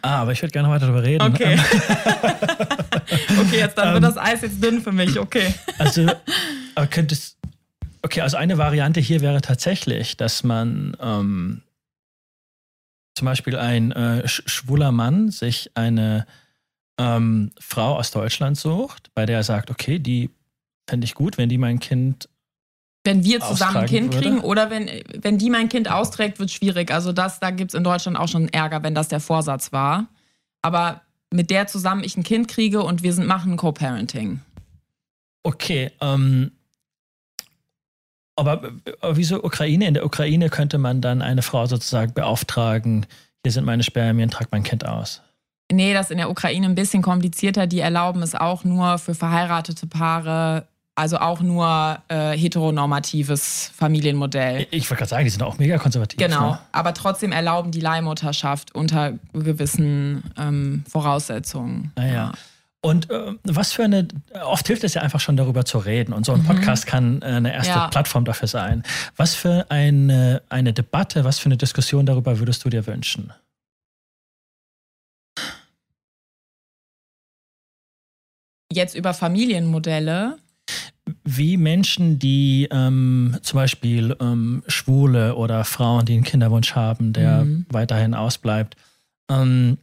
[0.03, 1.23] Ah, aber ich würde gerne weiter darüber reden.
[1.27, 1.59] Okay.
[3.39, 3.95] Okay, jetzt dann Ähm.
[3.95, 5.19] wird das Eis jetzt dünn für mich.
[5.19, 5.53] Okay.
[5.79, 6.07] Also,
[6.75, 7.37] aber könntest.
[8.05, 11.63] Okay, also eine Variante hier wäre tatsächlich, dass man ähm,
[13.15, 16.27] zum Beispiel ein äh, sch schwuler Mann sich eine
[16.99, 20.29] ähm, Frau aus Deutschland sucht, bei der er sagt, okay, die
[20.87, 22.29] fände ich gut, wenn die mein Kind.
[23.05, 24.29] Wenn wir zusammen ein Kind würde?
[24.29, 24.91] kriegen oder wenn,
[25.23, 26.91] wenn die mein Kind austrägt, wird schwierig.
[26.91, 30.09] Also das, da gibt es in Deutschland auch schon Ärger, wenn das der Vorsatz war.
[30.61, 31.01] Aber
[31.33, 34.43] mit der zusammen ich ein Kind kriege und wir sind, machen Co-Parenting.
[35.43, 36.53] Okay, ähm,
[38.37, 39.87] aber, aber wieso Ukraine?
[39.87, 43.07] In der Ukraine könnte man dann eine Frau sozusagen beauftragen,
[43.45, 45.21] hier sind meine Spermien, trag mein Kind aus.
[45.71, 47.67] Nee, das ist in der Ukraine ein bisschen komplizierter.
[47.67, 54.67] Die erlauben es auch nur für verheiratete Paare, also auch nur äh, heteronormatives Familienmodell.
[54.71, 56.19] Ich wollte gerade sagen, die sind auch mega konservativ.
[56.19, 56.59] Genau, Ne?
[56.73, 61.93] aber trotzdem erlauben die Leihmutterschaft unter gewissen ähm, Voraussetzungen.
[61.97, 62.33] Ah, ja.
[62.85, 64.07] Und äh, was für eine,
[64.45, 66.47] oft hilft es ja einfach schon darüber zu reden und so ein Mhm.
[66.49, 67.89] Podcast kann äh, eine erste Ja.
[67.89, 68.83] Plattform dafür sein.
[69.17, 73.33] Was für eine, eine Debatte, was für eine Diskussion darüber würdest du dir wünschen?
[78.71, 80.37] Jetzt über Familienmodelle.
[81.25, 87.45] Wie Menschen, die ähm, zum Beispiel ähm, Schwule oder Frauen, die einen Kinderwunsch haben, der
[87.45, 87.65] mhm.
[87.71, 88.77] weiterhin ausbleibt,
[89.31, 89.79] ähm,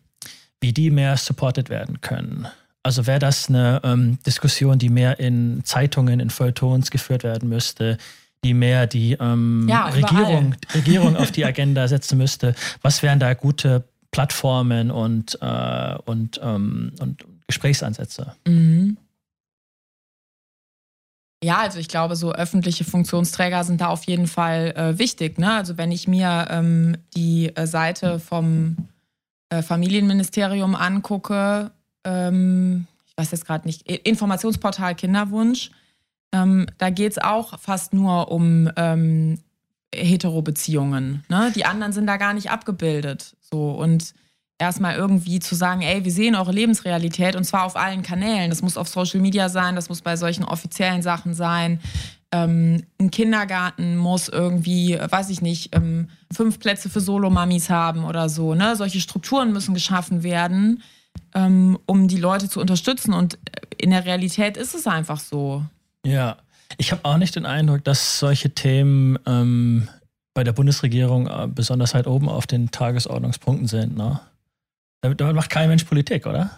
[0.59, 2.47] wie die mehr supported werden können.
[2.84, 7.97] Also wäre das eine ähm, Diskussion, die mehr in Zeitungen, in Feuilletons geführt werden müsste,
[8.43, 12.55] die mehr die ähm, ja, Regierung, Regierung auf die Agenda setzen müsste.
[12.82, 18.36] Was wären da gute Plattformen und, äh, und, ähm, und Gesprächsansätze?
[18.47, 18.97] Mhm.
[21.43, 25.39] Ja, also ich glaube, so öffentliche Funktionsträger sind da auf jeden Fall äh, wichtig.
[25.39, 25.53] Ne?
[25.53, 28.77] Also wenn ich mir ähm, die äh, Seite vom
[29.49, 31.71] äh, Familienministerium angucke,
[32.03, 35.71] ähm, ich weiß jetzt gerade nicht, Informationsportal Kinderwunsch,
[36.33, 39.39] ähm, da geht es auch fast nur um ähm,
[39.93, 41.23] Hetero-Beziehungen.
[41.29, 41.51] Ne?
[41.55, 43.35] Die anderen sind da gar nicht abgebildet.
[43.41, 44.13] So und
[44.57, 48.49] erstmal irgendwie zu sagen, ey, wir sehen eure Lebensrealität und zwar auf allen Kanälen.
[48.49, 51.81] Das muss auf Social Media sein, das muss bei solchen offiziellen Sachen sein.
[52.31, 58.29] Ähm, ein Kindergarten muss irgendwie, weiß ich nicht, ähm, fünf Plätze für Solomamis haben oder
[58.29, 58.55] so.
[58.55, 58.75] Ne?
[58.77, 60.81] Solche Strukturen müssen geschaffen werden,
[61.34, 63.14] ähm, um die Leute zu unterstützen.
[63.14, 63.38] Und
[63.78, 65.64] in der Realität ist es einfach so.
[66.05, 66.38] Ja,
[66.78, 69.88] ich habe auch nicht den Eindruck, dass solche Themen ähm,
[70.34, 73.97] bei der Bundesregierung äh, besonders weit oben auf den Tagesordnungspunkten sind.
[73.97, 74.20] Ne?
[75.01, 76.51] Damit, damit macht kein Mensch Politik, oder?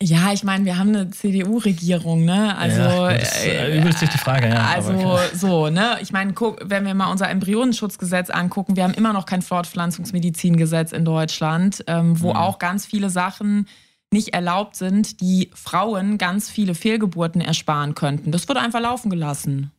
[0.00, 2.56] Ja, ich meine, wir haben eine CDU-Regierung, ne?
[2.56, 4.66] Also ja, das äh, übelst sich die Frage, ja.
[4.66, 5.98] Also so, ne?
[6.00, 11.04] Ich meine, wenn wir mal unser Embryonenschutzgesetz angucken, wir haben immer noch kein Fortpflanzungsmedizingesetz in
[11.04, 12.36] Deutschland, ähm, wo mhm.
[12.36, 13.66] auch ganz viele Sachen
[14.12, 18.30] nicht erlaubt sind, die Frauen ganz viele Fehlgeburten ersparen könnten.
[18.30, 19.72] Das wird einfach laufen gelassen.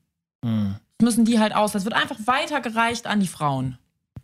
[0.44, 0.76] Mhm.
[0.98, 1.72] Das müssen die halt aus.
[1.72, 3.78] Das wird einfach weitergereicht an die Frauen.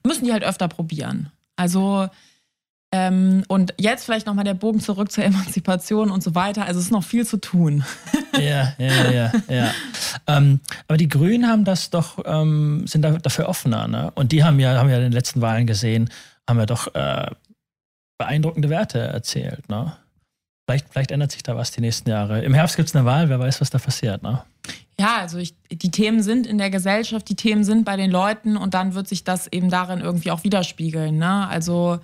[0.06, 1.32] Müssen die halt öfter probieren.
[1.56, 2.10] Also
[2.98, 6.66] ähm, und jetzt vielleicht nochmal der Bogen zurück zur Emanzipation und so weiter.
[6.66, 7.84] Also es ist noch viel zu tun.
[8.36, 9.72] Ja, ja, ja, ja.
[10.28, 14.12] ähm, aber die Grünen haben das doch, ähm, sind da, dafür offener, ne?
[14.16, 16.10] Und die haben ja, haben ja in den letzten Wahlen gesehen,
[16.46, 17.28] haben ja doch äh,
[18.18, 19.96] beeindruckende Werte erzählt, ne?
[20.68, 22.44] Vielleicht, vielleicht ändert sich da was die nächsten Jahre.
[22.44, 24.44] Im Herbst gibt es eine Wahl, wer weiß, was da passiert, ne?
[25.00, 28.58] Ja, also ich, die Themen sind in der Gesellschaft, die Themen sind bei den Leuten
[28.58, 31.18] und dann wird sich das eben darin irgendwie auch widerspiegeln.
[31.18, 31.48] Ne?
[31.48, 32.00] Also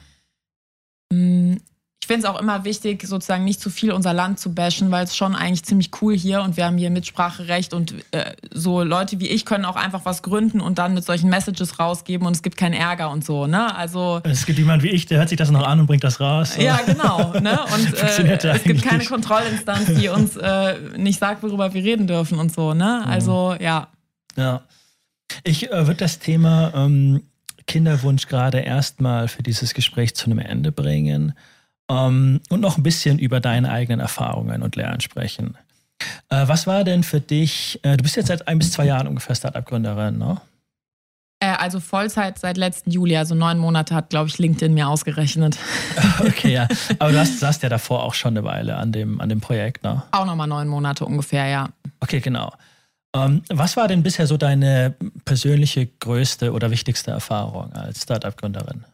[2.04, 5.04] ich finde es auch immer wichtig, sozusagen nicht zu viel unser Land zu bashen, weil
[5.04, 9.20] es schon eigentlich ziemlich cool hier und wir haben hier Mitspracherecht und äh, so Leute
[9.20, 12.42] wie ich können auch einfach was gründen und dann mit solchen Messages rausgeben und es
[12.42, 13.74] gibt keinen Ärger und so, ne?
[13.76, 16.20] Also es gibt jemand wie ich, der hört sich das noch an und bringt das
[16.20, 16.58] raus.
[16.58, 17.60] Ja, genau, ne?
[17.74, 22.40] Und äh, es gibt keine Kontrollinstanz, die uns äh, nicht sagt, worüber wir reden dürfen
[22.40, 23.04] und so, ne?
[23.06, 23.12] Mhm.
[23.12, 23.88] Also ja.
[24.36, 24.64] Ja.
[25.44, 27.22] Ich äh, würde das Thema ähm,
[27.72, 31.34] Kinderwunsch gerade erstmal für dieses Gespräch zu einem Ende bringen
[31.90, 35.58] ähm, und noch ein bisschen über deine eigenen Erfahrungen und Lernen sprechen.
[36.28, 39.08] Äh, was war denn für dich, äh, du bist jetzt seit ein bis zwei Jahren
[39.08, 40.42] ungefähr Startup-Gründerin, ne?
[41.40, 45.58] Äh, also Vollzeit seit letzten Juli, also neun Monate hat, glaube ich, LinkedIn mir ausgerechnet.
[46.20, 46.68] Okay, ja.
[47.00, 49.84] Aber du hast, saßt ja davor auch schon eine Weile an dem, an dem Projekt,
[49.84, 50.04] ne?
[50.12, 51.70] Auch nochmal neun Monate ungefähr, ja.
[52.02, 52.52] Okay, genau.
[53.14, 54.96] Ähm, was war denn bisher so deine
[55.26, 58.86] persönliche größte oder wichtigste Erfahrung als Startup-Gründerin?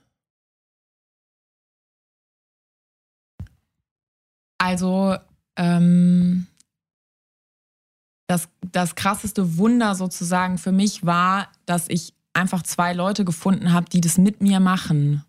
[4.60, 5.16] Also
[5.56, 6.48] ähm,
[8.28, 13.90] das, das krasseste Wunder sozusagen für mich war, dass ich einfach zwei Leute gefunden habe,
[13.90, 15.24] die das mit mir machen,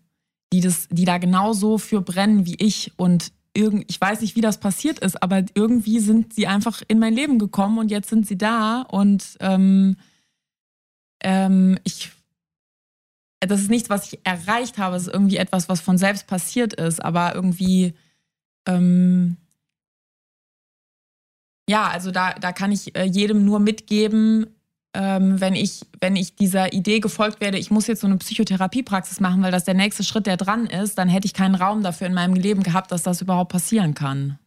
[0.51, 4.41] die das, die da genauso für brennen wie ich und irgend, ich weiß nicht, wie
[4.41, 8.27] das passiert ist, aber irgendwie sind sie einfach in mein Leben gekommen und jetzt sind
[8.27, 9.97] sie da und ähm,
[11.21, 12.11] ähm, ich
[13.41, 16.73] das ist nichts, was ich erreicht habe, es ist irgendwie etwas, was von selbst passiert
[16.73, 17.93] ist, aber irgendwie
[18.67, 19.37] ähm,
[21.69, 24.47] ja, also da, da kann ich äh, jedem nur mitgeben,
[24.93, 29.19] ähm, wenn, ich, wenn ich dieser Idee gefolgt werde, ich muss jetzt so eine Psychotherapiepraxis
[29.19, 32.07] machen, weil das der nächste Schritt, der dran ist, dann hätte ich keinen Raum dafür
[32.07, 34.39] in meinem Leben gehabt, dass das überhaupt passieren kann.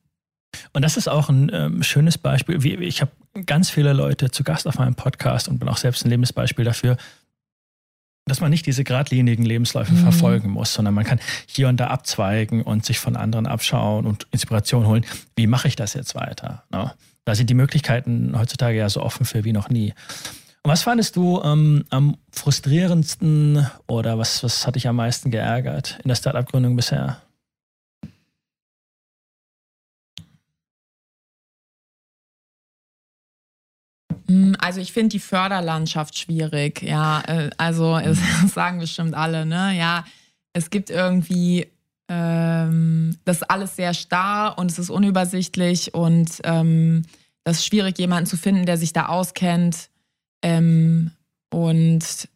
[0.72, 2.82] Und das ist auch ein ähm, schönes Beispiel.
[2.82, 3.12] Ich habe
[3.47, 6.97] ganz viele Leute zu Gast auf meinem Podcast und bin auch selbst ein Lebensbeispiel dafür,
[8.26, 9.99] dass man nicht diese geradlinigen Lebensläufe mhm.
[9.99, 14.26] verfolgen muss, sondern man kann hier und da abzweigen und sich von anderen abschauen und
[14.30, 15.05] Inspiration holen.
[15.36, 16.64] Wie mache ich das jetzt weiter?
[16.70, 16.90] No?
[17.24, 19.94] Da sind die Möglichkeiten heutzutage ja so offen für wie noch nie.
[20.64, 25.98] Und was fandest du ähm, am frustrierendsten oder was, was hat dich am meisten geärgert
[26.04, 27.20] in der Startup-Gründung bisher?
[34.28, 37.22] Hm, also ich finde die Förderlandschaft schwierig, ja.
[37.26, 38.18] Äh, also das
[38.54, 39.76] sagen bestimmt alle, ne?
[39.76, 40.04] Ja,
[40.52, 41.71] es gibt irgendwie
[42.12, 47.04] ähm, das ist alles sehr starr und es ist unübersichtlich und ähm,
[47.44, 49.88] das ist schwierig, jemanden zu finden, der sich da auskennt.
[50.42, 51.10] Ähm,
[51.50, 52.28] und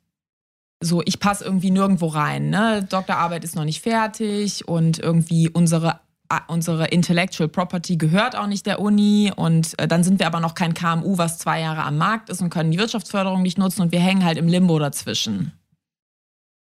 [0.80, 2.48] so, ich passe irgendwie nirgendwo rein.
[2.48, 2.86] Ne?
[2.88, 6.00] Doktorarbeit ist noch nicht fertig und irgendwie unsere,
[6.48, 10.54] unsere Intellectual Property gehört auch nicht der Uni und äh, dann sind wir aber noch
[10.54, 13.92] kein KMU, was zwei Jahre am Markt ist und können die Wirtschaftsförderung nicht nutzen und
[13.92, 15.52] wir hängen halt im Limbo dazwischen.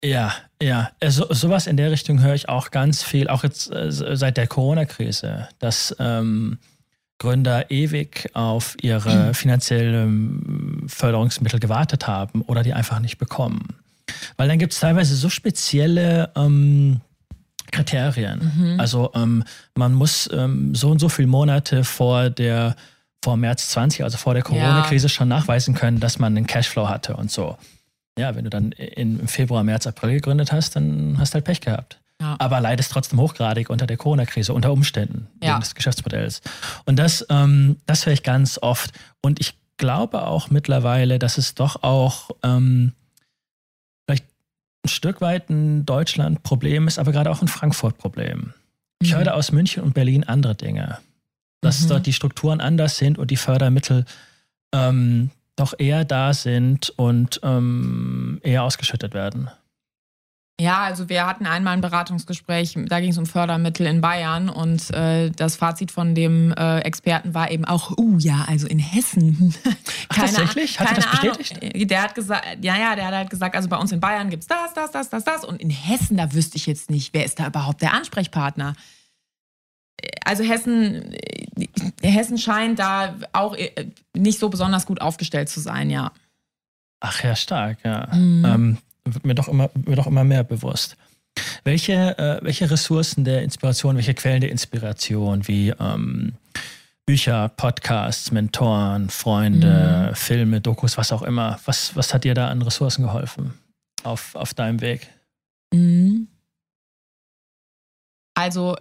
[0.03, 0.91] Ja, ja.
[1.07, 4.47] So, sowas in der Richtung höre ich auch ganz viel, auch jetzt äh, seit der
[4.47, 6.57] Corona-Krise, dass ähm,
[7.17, 13.75] Gründer ewig auf ihre finanziellen Förderungsmittel gewartet haben oder die einfach nicht bekommen.
[14.37, 17.01] Weil dann gibt es teilweise so spezielle ähm,
[17.71, 18.51] Kriterien.
[18.55, 18.79] Mhm.
[18.79, 19.43] Also ähm,
[19.75, 22.75] man muss ähm, so und so viele Monate vor der
[23.21, 25.09] vor März 20, also vor der Corona-Krise, ja.
[25.09, 27.57] schon nachweisen können, dass man einen Cashflow hatte und so.
[28.19, 31.61] Ja, wenn du dann im Februar, März, April gegründet hast, dann hast du halt Pech
[31.61, 31.99] gehabt.
[32.21, 32.35] Ja.
[32.37, 35.51] Aber leidest trotzdem hochgradig unter der Corona-Krise, unter Umständen ja.
[35.51, 36.41] wegen des Geschäftsmodells.
[36.85, 38.91] Und das, ähm, das höre ich ganz oft.
[39.21, 42.91] Und ich glaube auch mittlerweile, dass es doch auch ähm,
[44.07, 44.19] ein
[44.85, 48.53] Stück weit ein Deutschland-Problem ist, aber gerade auch ein Frankfurt-Problem.
[49.01, 49.17] Ich mhm.
[49.17, 50.99] höre aus München und Berlin andere Dinge.
[51.61, 51.89] Dass mhm.
[51.89, 54.05] dort die Strukturen anders sind und die Fördermittel
[54.73, 59.49] ähm, doch eher da sind und ähm, eher ausgeschüttet werden.
[60.59, 64.93] Ja, also wir hatten einmal ein Beratungsgespräch, da ging es um Fördermittel in Bayern und
[64.93, 68.77] äh, das Fazit von dem äh, Experten war eben auch, oh uh, ja, also in
[68.77, 69.55] Hessen.
[70.09, 70.77] Ach, tatsächlich?
[70.77, 71.63] Hat er das bestätigt?
[71.63, 71.87] Ahnung.
[71.87, 74.43] Der hat gesagt, ja, ja, der hat halt gesagt, also bei uns in Bayern gibt
[74.43, 77.23] es das, das, das, das, das und in Hessen, da wüsste ich jetzt nicht, wer
[77.23, 78.73] ist da überhaupt der Ansprechpartner?
[80.23, 81.15] Also Hessen,
[82.01, 86.11] Hessen scheint da auch äh, nicht so besonders gut aufgestellt zu sein, ja.
[86.99, 88.07] Ach ja, stark, ja.
[88.13, 88.45] Mhm.
[88.45, 90.97] Ähm, wird mir doch immer, mir doch immer mehr bewusst.
[91.63, 96.33] Welche, äh, welche Ressourcen der Inspiration, welche Quellen der Inspiration, wie ähm,
[97.05, 100.15] Bücher, Podcasts, Mentoren, Freunde, mhm.
[100.15, 103.53] Filme, Dokus, was auch immer, was, was hat dir da an Ressourcen geholfen
[104.03, 105.07] auf, auf deinem Weg?
[105.73, 106.27] Mhm.
[108.35, 108.77] Also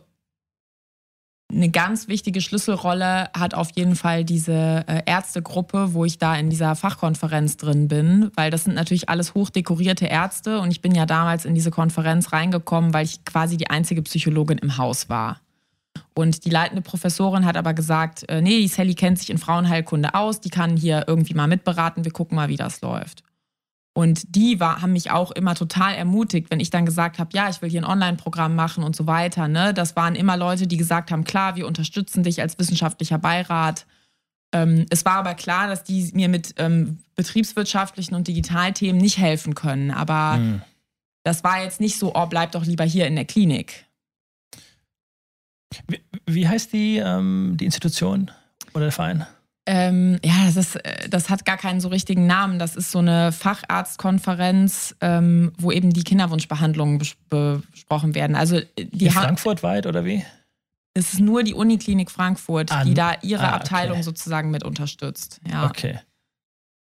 [1.51, 6.51] eine ganz wichtige Schlüsselrolle hat auf jeden Fall diese äh, Ärztegruppe, wo ich da in
[6.51, 11.07] dieser Fachkonferenz drin bin, weil das sind natürlich alles hochdekorierte Ärzte und ich bin ja
[11.07, 15.41] damals in diese Konferenz reingekommen, weil ich quasi die einzige Psychologin im Haus war.
[16.15, 20.15] Und die leitende Professorin hat aber gesagt, äh, nee, die Sally kennt sich in Frauenheilkunde
[20.15, 23.23] aus, die kann hier irgendwie mal mitberaten, wir gucken mal, wie das läuft.
[23.99, 27.49] Und die war, haben mich auch immer total ermutigt, wenn ich dann gesagt habe, ja,
[27.51, 29.49] ich will hier ein Online-Programm machen und so weiter.
[29.49, 29.75] Ne?
[29.75, 33.87] Das waren immer Leute, die gesagt haben, klar, wir unterstützen dich als wissenschaftlicher Beirat.
[34.53, 39.57] Ähm, es war aber klar, dass die mir mit ähm, betriebswirtschaftlichen und Digitalthemen nicht helfen
[39.57, 39.91] können.
[39.91, 40.63] Aber mhm.
[41.25, 43.85] das war jetzt nicht so, oh, bleib doch lieber hier in der Klinik.
[45.89, 48.31] Wie, wie heißt die, ähm, die Institution
[48.75, 49.27] oder der Verein?
[49.71, 52.59] Ähm, ja, das, ist, äh, das hat gar keinen so richtigen Namen.
[52.59, 56.99] Das ist so eine Facharztkonferenz, ähm, wo eben die Kinderwunschbehandlungen
[57.29, 58.35] besprochen werden.
[58.35, 60.25] Also äh, die In Frankfurt weit oder wie?
[60.95, 63.57] Es ist nur die Uniklinik Frankfurt, ah, die da ihre ah, okay.
[63.57, 65.41] Abteilung sozusagen mit unterstützt.
[65.47, 65.67] Ja.
[65.67, 65.99] Okay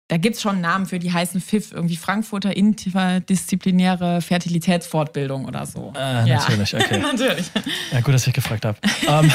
[0.10, 5.94] da gibt es schon Namen für, die heißen FIF, irgendwie Frankfurter interdisziplinäre Fertilitätsfortbildung oder so.
[5.96, 6.26] Ja.
[6.26, 6.98] Natürlich, okay.
[7.02, 7.50] natürlich.
[7.92, 8.78] Ja, gut, dass ich gefragt habe.
[9.08, 9.32] ähm,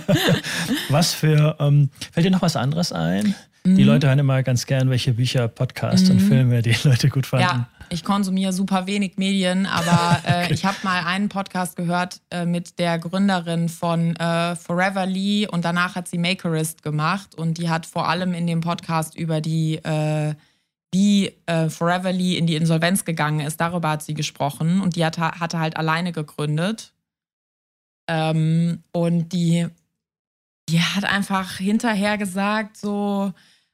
[0.88, 3.34] was für, ähm, fällt dir noch was anderes ein?
[3.64, 3.76] Mhm.
[3.76, 6.16] Die Leute hören immer ganz gern, welche Bücher, Podcasts mhm.
[6.16, 7.44] und Filme die Leute gut fanden.
[7.44, 10.54] Ja, ich konsumiere super wenig Medien, aber äh, okay.
[10.54, 15.64] ich habe mal einen Podcast gehört äh, mit der Gründerin von äh, Forever Lee und
[15.64, 19.76] danach hat sie Makerist gemacht und die hat vor allem in dem Podcast über die,
[19.76, 20.34] äh,
[20.92, 25.04] wie äh, Forever Lee in die Insolvenz gegangen ist, darüber hat sie gesprochen und die
[25.04, 26.92] hat, hatte halt alleine gegründet.
[28.08, 29.68] Ähm, und die,
[30.68, 33.32] die hat einfach hinterher gesagt, so,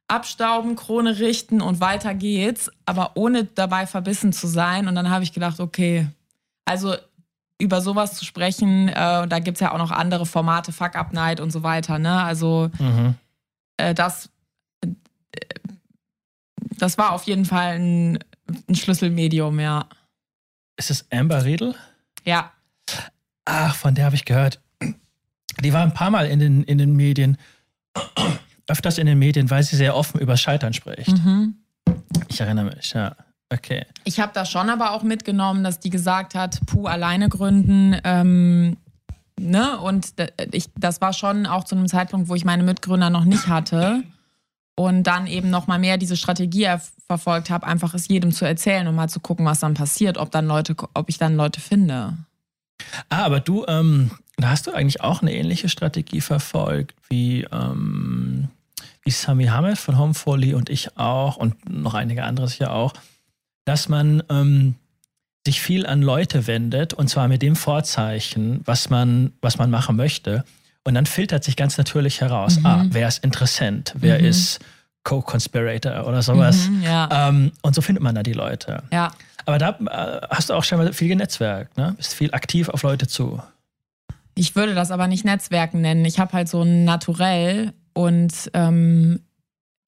[0.09, 4.88] abstauben, Krone richten und weiter geht's, aber ohne dabei verbissen zu sein.
[4.88, 6.09] Und dann habe ich gedacht, okay,
[6.64, 6.96] also
[7.61, 11.12] über sowas zu sprechen, äh, da gibt es ja auch noch andere Formate, Fuck Up
[11.12, 12.22] Night und so weiter, ne?
[12.22, 13.14] Also mhm.
[13.76, 14.30] äh, das,
[14.80, 14.88] äh,
[16.78, 18.18] das war auf jeden Fall ein,
[18.68, 19.86] ein Schlüsselmedium, ja.
[20.76, 21.74] Ist es Amber Riedel?
[22.24, 22.52] Ja.
[23.44, 24.61] Ach, von der habe ich gehört.
[25.61, 27.36] Die war ein paar Mal in den, in den Medien
[28.68, 31.10] öfters in den Medien, weil sie sehr offen über Scheitern spricht.
[31.10, 31.56] Mhm.
[32.28, 33.16] Ich erinnere mich, ja.
[33.50, 33.86] Okay.
[34.04, 37.96] Ich habe da schon aber auch mitgenommen, dass die gesagt hat, puh, alleine gründen.
[38.04, 38.76] Ähm,
[39.40, 39.78] ne?
[39.78, 40.12] Und
[40.52, 44.04] ich, das war schon auch zu einem Zeitpunkt, wo ich meine Mitgründer noch nicht hatte.
[44.76, 46.68] Und dann eben noch mal mehr diese Strategie
[47.06, 50.30] verfolgt habe, einfach es jedem zu erzählen und mal zu gucken, was dann passiert, ob
[50.30, 52.16] dann Leute, ob ich dann Leute finde.
[53.08, 58.50] Ah, aber du, ähm, da hast du eigentlich auch eine ähnliche Strategie verfolgt wie, ähm,
[59.09, 62.92] wie Sami Hamed von Homefolly und ich auch und noch einige andere sicher auch,
[63.64, 64.74] dass man ähm,
[65.46, 69.96] sich viel an Leute wendet und zwar mit dem Vorzeichen, was man, was man machen
[69.96, 70.44] möchte.
[70.84, 72.66] Und dann filtert sich ganz natürlich heraus, mhm.
[72.66, 74.26] ah, wer ist Interessent, wer mhm.
[74.26, 74.61] ist
[75.04, 76.68] Co-Conspirator oder sowas.
[76.68, 77.28] Mhm, ja.
[77.28, 78.82] ähm, und so findet man da die Leute.
[78.92, 79.11] Ja.
[79.46, 81.94] Aber da äh, hast du auch schon mal viel genetzwerkt, ne?
[81.96, 83.42] Bist viel aktiv auf Leute zu.
[84.34, 86.04] Ich würde das aber nicht Netzwerken nennen.
[86.04, 89.18] Ich habe halt so ein Naturell und ähm,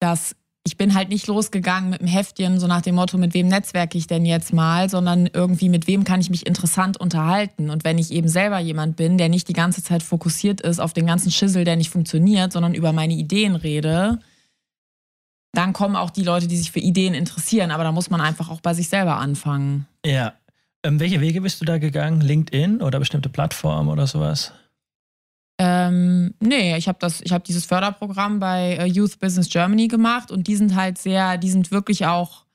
[0.01, 3.47] das ich bin halt nicht losgegangen mit einem Heftchen, so nach dem Motto, mit wem
[3.47, 7.71] netzwerke ich denn jetzt mal, sondern irgendwie, mit wem kann ich mich interessant unterhalten.
[7.71, 10.93] Und wenn ich eben selber jemand bin, der nicht die ganze Zeit fokussiert ist auf
[10.93, 14.19] den ganzen Schissel, der nicht funktioniert, sondern über meine Ideen rede,
[15.53, 17.71] dann kommen auch die Leute, die sich für Ideen interessieren.
[17.71, 19.87] Aber da muss man einfach auch bei sich selber anfangen.
[20.05, 20.33] Ja.
[20.83, 22.21] Ähm, welche Wege bist du da gegangen?
[22.21, 24.53] LinkedIn oder bestimmte Plattformen oder sowas?
[25.63, 30.55] Ähm, nee, ich habe habe dieses Förderprogramm bei äh, Youth Business Germany gemacht und die
[30.55, 32.45] sind halt sehr, die sind wirklich auch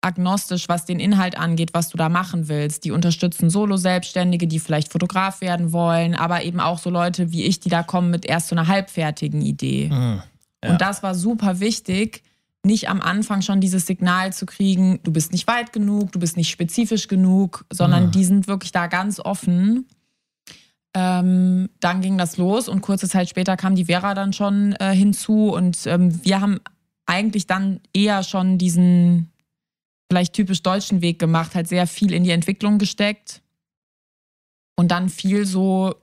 [0.00, 2.84] agnostisch, was den Inhalt angeht, was du da machen willst.
[2.84, 7.60] Die unterstützen Solo-Selbstständige, die vielleicht Fotograf werden wollen, aber eben auch so Leute wie ich,
[7.60, 9.90] die da kommen mit erst so einer halbfertigen Idee.
[9.92, 10.22] Mhm,
[10.64, 10.70] ja.
[10.72, 12.24] Und das war super wichtig,
[12.64, 16.36] nicht am Anfang schon dieses Signal zu kriegen, du bist nicht weit genug, du bist
[16.36, 18.10] nicht spezifisch genug, sondern mhm.
[18.10, 19.86] die sind wirklich da ganz offen.
[20.94, 24.94] Ähm, dann ging das los und kurze Zeit später kam die Vera dann schon äh,
[24.94, 26.60] hinzu und ähm, wir haben
[27.06, 29.32] eigentlich dann eher schon diesen
[30.10, 33.40] vielleicht typisch deutschen Weg gemacht, halt sehr viel in die Entwicklung gesteckt
[34.76, 35.94] und dann viel so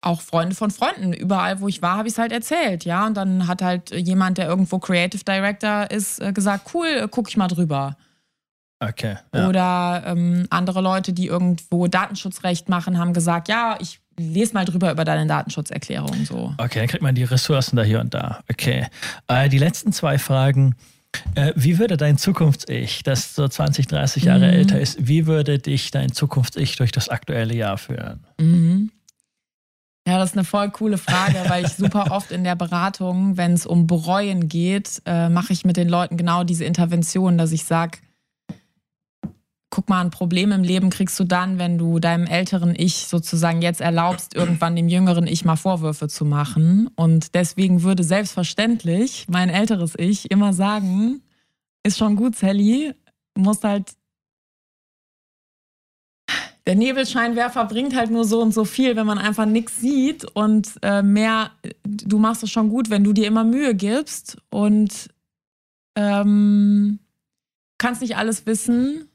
[0.00, 1.12] auch Freunde von Freunden.
[1.12, 3.06] Überall, wo ich war, habe ich es halt erzählt, ja.
[3.06, 7.28] Und dann hat halt jemand, der irgendwo Creative Director ist, äh, gesagt, cool, äh, guck
[7.28, 7.96] ich mal drüber.
[8.80, 9.16] Okay.
[9.34, 9.48] Ja.
[9.48, 14.90] Oder ähm, andere Leute, die irgendwo Datenschutzrecht machen, haben gesagt, ja, ich lese mal drüber
[14.92, 16.24] über deine Datenschutzerklärung.
[16.24, 16.54] So.
[16.58, 18.40] Okay, dann kriegt man die Ressourcen da hier und da.
[18.50, 18.86] Okay.
[19.28, 20.74] Äh, die letzten zwei Fragen.
[21.34, 24.52] Äh, wie würde dein Zukunfts-Ich, das so 20, 30 Jahre mhm.
[24.52, 28.24] älter ist, wie würde dich dein Zukunfts-Ich durch das aktuelle Jahr führen?
[28.38, 28.90] Mhm.
[30.06, 33.54] Ja, das ist eine voll coole Frage, weil ich super oft in der Beratung, wenn
[33.54, 37.64] es um Bereuen geht, äh, mache ich mit den Leuten genau diese Intervention, dass ich
[37.64, 37.98] sage,
[39.70, 43.62] guck mal, ein Problem im Leben kriegst du dann, wenn du deinem älteren Ich sozusagen
[43.62, 46.88] jetzt erlaubst, irgendwann dem jüngeren Ich mal Vorwürfe zu machen.
[46.96, 51.22] Und deswegen würde selbstverständlich mein älteres Ich immer sagen,
[51.82, 52.94] ist schon gut, Sally,
[53.36, 53.92] musst halt
[56.66, 60.24] der Nebelscheinwerfer bringt halt nur so und so viel, wenn man einfach nichts sieht.
[60.24, 61.52] Und äh, mehr,
[61.84, 64.38] du machst es schon gut, wenn du dir immer Mühe gibst.
[64.50, 65.08] Und
[65.94, 66.98] ähm,
[67.78, 69.08] kannst nicht alles wissen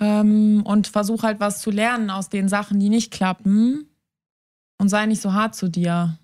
[0.00, 3.86] ähm, und versuch halt was zu lernen aus den Sachen, die nicht klappen
[4.78, 6.18] und sei nicht so hart zu dir.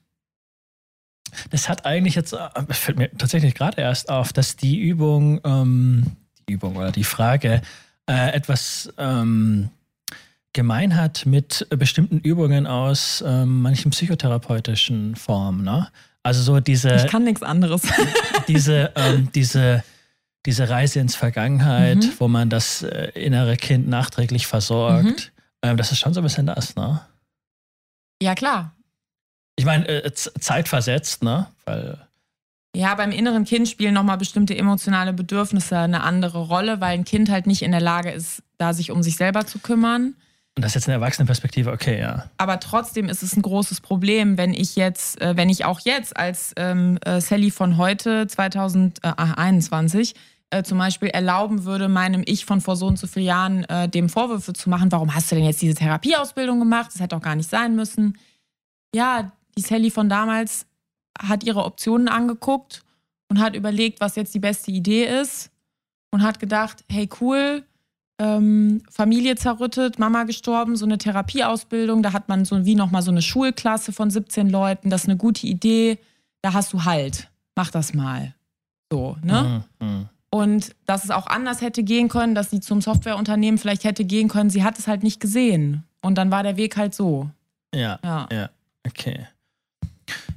[1.50, 6.04] Das hat eigentlich jetzt, äh, fällt mir tatsächlich gerade erst auf, dass die Übung, ähm,
[6.48, 7.62] die Übung oder die Frage
[8.06, 9.70] äh, etwas ähm,
[10.52, 15.64] gemein hat mit bestimmten Übungen aus ähm, manchen psychotherapeutischen Formen.
[15.64, 15.88] Ne?
[16.22, 16.94] Also so diese.
[16.94, 17.82] Ich kann nichts anderes.
[18.48, 19.82] diese, ähm, diese
[20.46, 22.12] diese Reise ins Vergangenheit, mhm.
[22.18, 25.04] wo man das äh, innere Kind nachträglich versorgt.
[25.04, 25.16] Mhm.
[25.62, 27.00] Ähm, das ist schon so ein bisschen das, ne?
[28.22, 28.74] Ja, klar.
[29.56, 31.46] Ich meine, äh, zeitversetzt, ne?
[31.64, 31.98] Weil.
[32.76, 37.30] Ja, beim inneren Kind spielen nochmal bestimmte emotionale Bedürfnisse eine andere Rolle, weil ein Kind
[37.30, 40.14] halt nicht in der Lage ist, da sich um sich selber zu kümmern.
[40.56, 42.30] Und das ist jetzt eine Erwachsenenperspektive, okay, ja.
[42.36, 46.16] Aber trotzdem ist es ein großes Problem, wenn ich jetzt, äh, wenn ich auch jetzt
[46.16, 50.14] als ähm, äh, Sally von heute, 2021,
[50.50, 53.88] äh, zum Beispiel erlauben würde, meinem Ich von vor so und so vielen Jahren äh,
[53.88, 56.90] dem Vorwürfe zu machen, warum hast du denn jetzt diese Therapieausbildung gemacht?
[56.92, 58.18] Das hätte doch gar nicht sein müssen.
[58.94, 60.66] Ja, die Sally von damals
[61.18, 62.82] hat ihre Optionen angeguckt
[63.28, 65.50] und hat überlegt, was jetzt die beste Idee ist
[66.10, 67.64] und hat gedacht, hey cool,
[68.18, 73.10] ähm, Familie zerrüttet, Mama gestorben, so eine Therapieausbildung, da hat man so wie nochmal so
[73.10, 75.98] eine Schulklasse von 17 Leuten, das ist eine gute Idee,
[76.42, 78.34] da hast du halt, mach das mal.
[78.92, 79.64] So, ne?
[79.80, 80.08] Mhm.
[80.34, 84.26] Und dass es auch anders hätte gehen können, dass sie zum Softwareunternehmen vielleicht hätte gehen
[84.26, 84.50] können.
[84.50, 85.84] Sie hat es halt nicht gesehen.
[86.02, 87.30] Und dann war der Weg halt so.
[87.72, 88.00] Ja.
[88.02, 88.50] Ja, ja.
[88.84, 89.28] okay.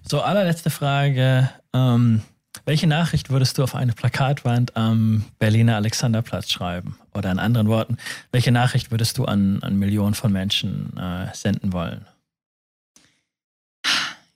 [0.08, 1.50] So, allerletzte Frage.
[1.74, 2.22] Ähm,
[2.66, 7.00] welche Nachricht würdest du auf eine Plakatwand am Berliner Alexanderplatz schreiben?
[7.16, 7.98] Oder in anderen Worten,
[8.32, 12.06] welche Nachricht würdest du an, an Millionen von Menschen äh, senden wollen?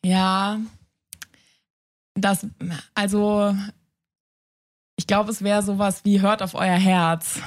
[0.03, 0.59] Ja,
[2.15, 2.47] das,
[2.95, 3.55] also
[5.11, 7.41] glaube, es wäre sowas wie hört auf euer Herz.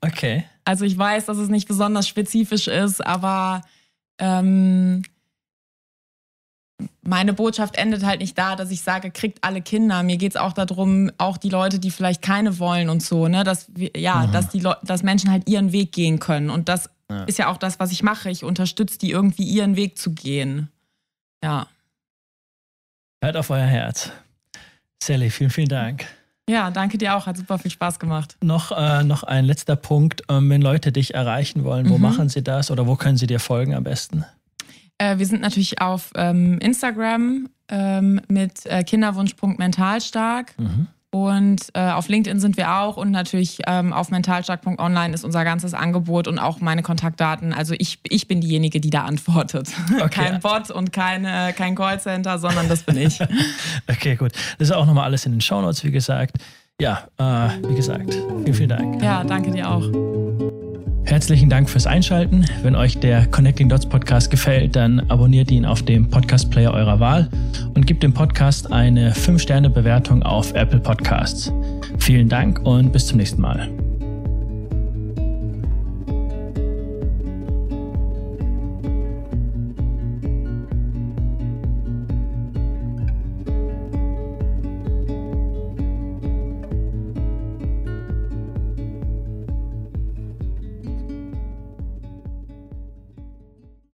[0.00, 0.46] Okay.
[0.64, 3.60] Also ich weiß, dass es nicht besonders spezifisch ist, aber
[4.18, 5.02] ähm,
[7.02, 10.02] meine Botschaft endet halt nicht da, dass ich sage, kriegt alle Kinder.
[10.02, 13.44] Mir geht es auch darum, auch die Leute, die vielleicht keine wollen und so, ne,
[13.44, 14.32] dass wir, ja, mhm.
[14.32, 16.48] dass die Le dass Menschen halt ihren Weg gehen können.
[16.48, 17.24] Und das ja.
[17.24, 18.30] ist ja auch das, was ich mache.
[18.30, 20.70] Ich unterstütze die irgendwie, ihren Weg zu gehen.
[21.44, 21.66] Ja.
[23.22, 24.10] Hört auf euer Herz.
[25.02, 26.06] Sally, vielen, vielen Dank.
[26.50, 27.26] Ja, danke dir auch.
[27.26, 28.36] Hat super viel Spaß gemacht.
[28.42, 30.22] Noch, äh, noch ein letzter Punkt.
[30.28, 32.02] Ähm, wenn Leute dich erreichen wollen, wo mhm.
[32.02, 34.24] machen sie das oder wo können sie dir folgen am besten?
[34.98, 40.58] Äh, wir sind natürlich auf ähm, Instagram ähm, mit äh, Kinderwunsch.mentalstark.
[40.58, 40.88] Mhm.
[41.12, 45.74] Und äh, auf LinkedIn sind wir auch und natürlich ähm, auf mentalstark.online ist unser ganzes
[45.74, 47.52] Angebot und auch meine Kontaktdaten.
[47.52, 49.68] Also ich, ich bin diejenige, die da antwortet.
[50.00, 50.08] Okay.
[50.24, 53.20] kein Bot und keine, kein Callcenter, sondern das bin ich.
[53.90, 54.32] okay, gut.
[54.58, 56.36] Das ist auch nochmal alles in den Shownotes, wie gesagt.
[56.80, 59.02] Ja, äh, wie gesagt, vielen, vielen Dank.
[59.02, 59.84] Ja, danke dir auch.
[61.10, 62.46] Herzlichen Dank fürs Einschalten.
[62.62, 67.00] Wenn euch der Connecting Dots Podcast gefällt, dann abonniert ihn auf dem Podcast Player eurer
[67.00, 67.28] Wahl
[67.74, 71.52] und gebt dem Podcast eine 5-Sterne-Bewertung auf Apple Podcasts.
[71.98, 73.89] Vielen Dank und bis zum nächsten Mal.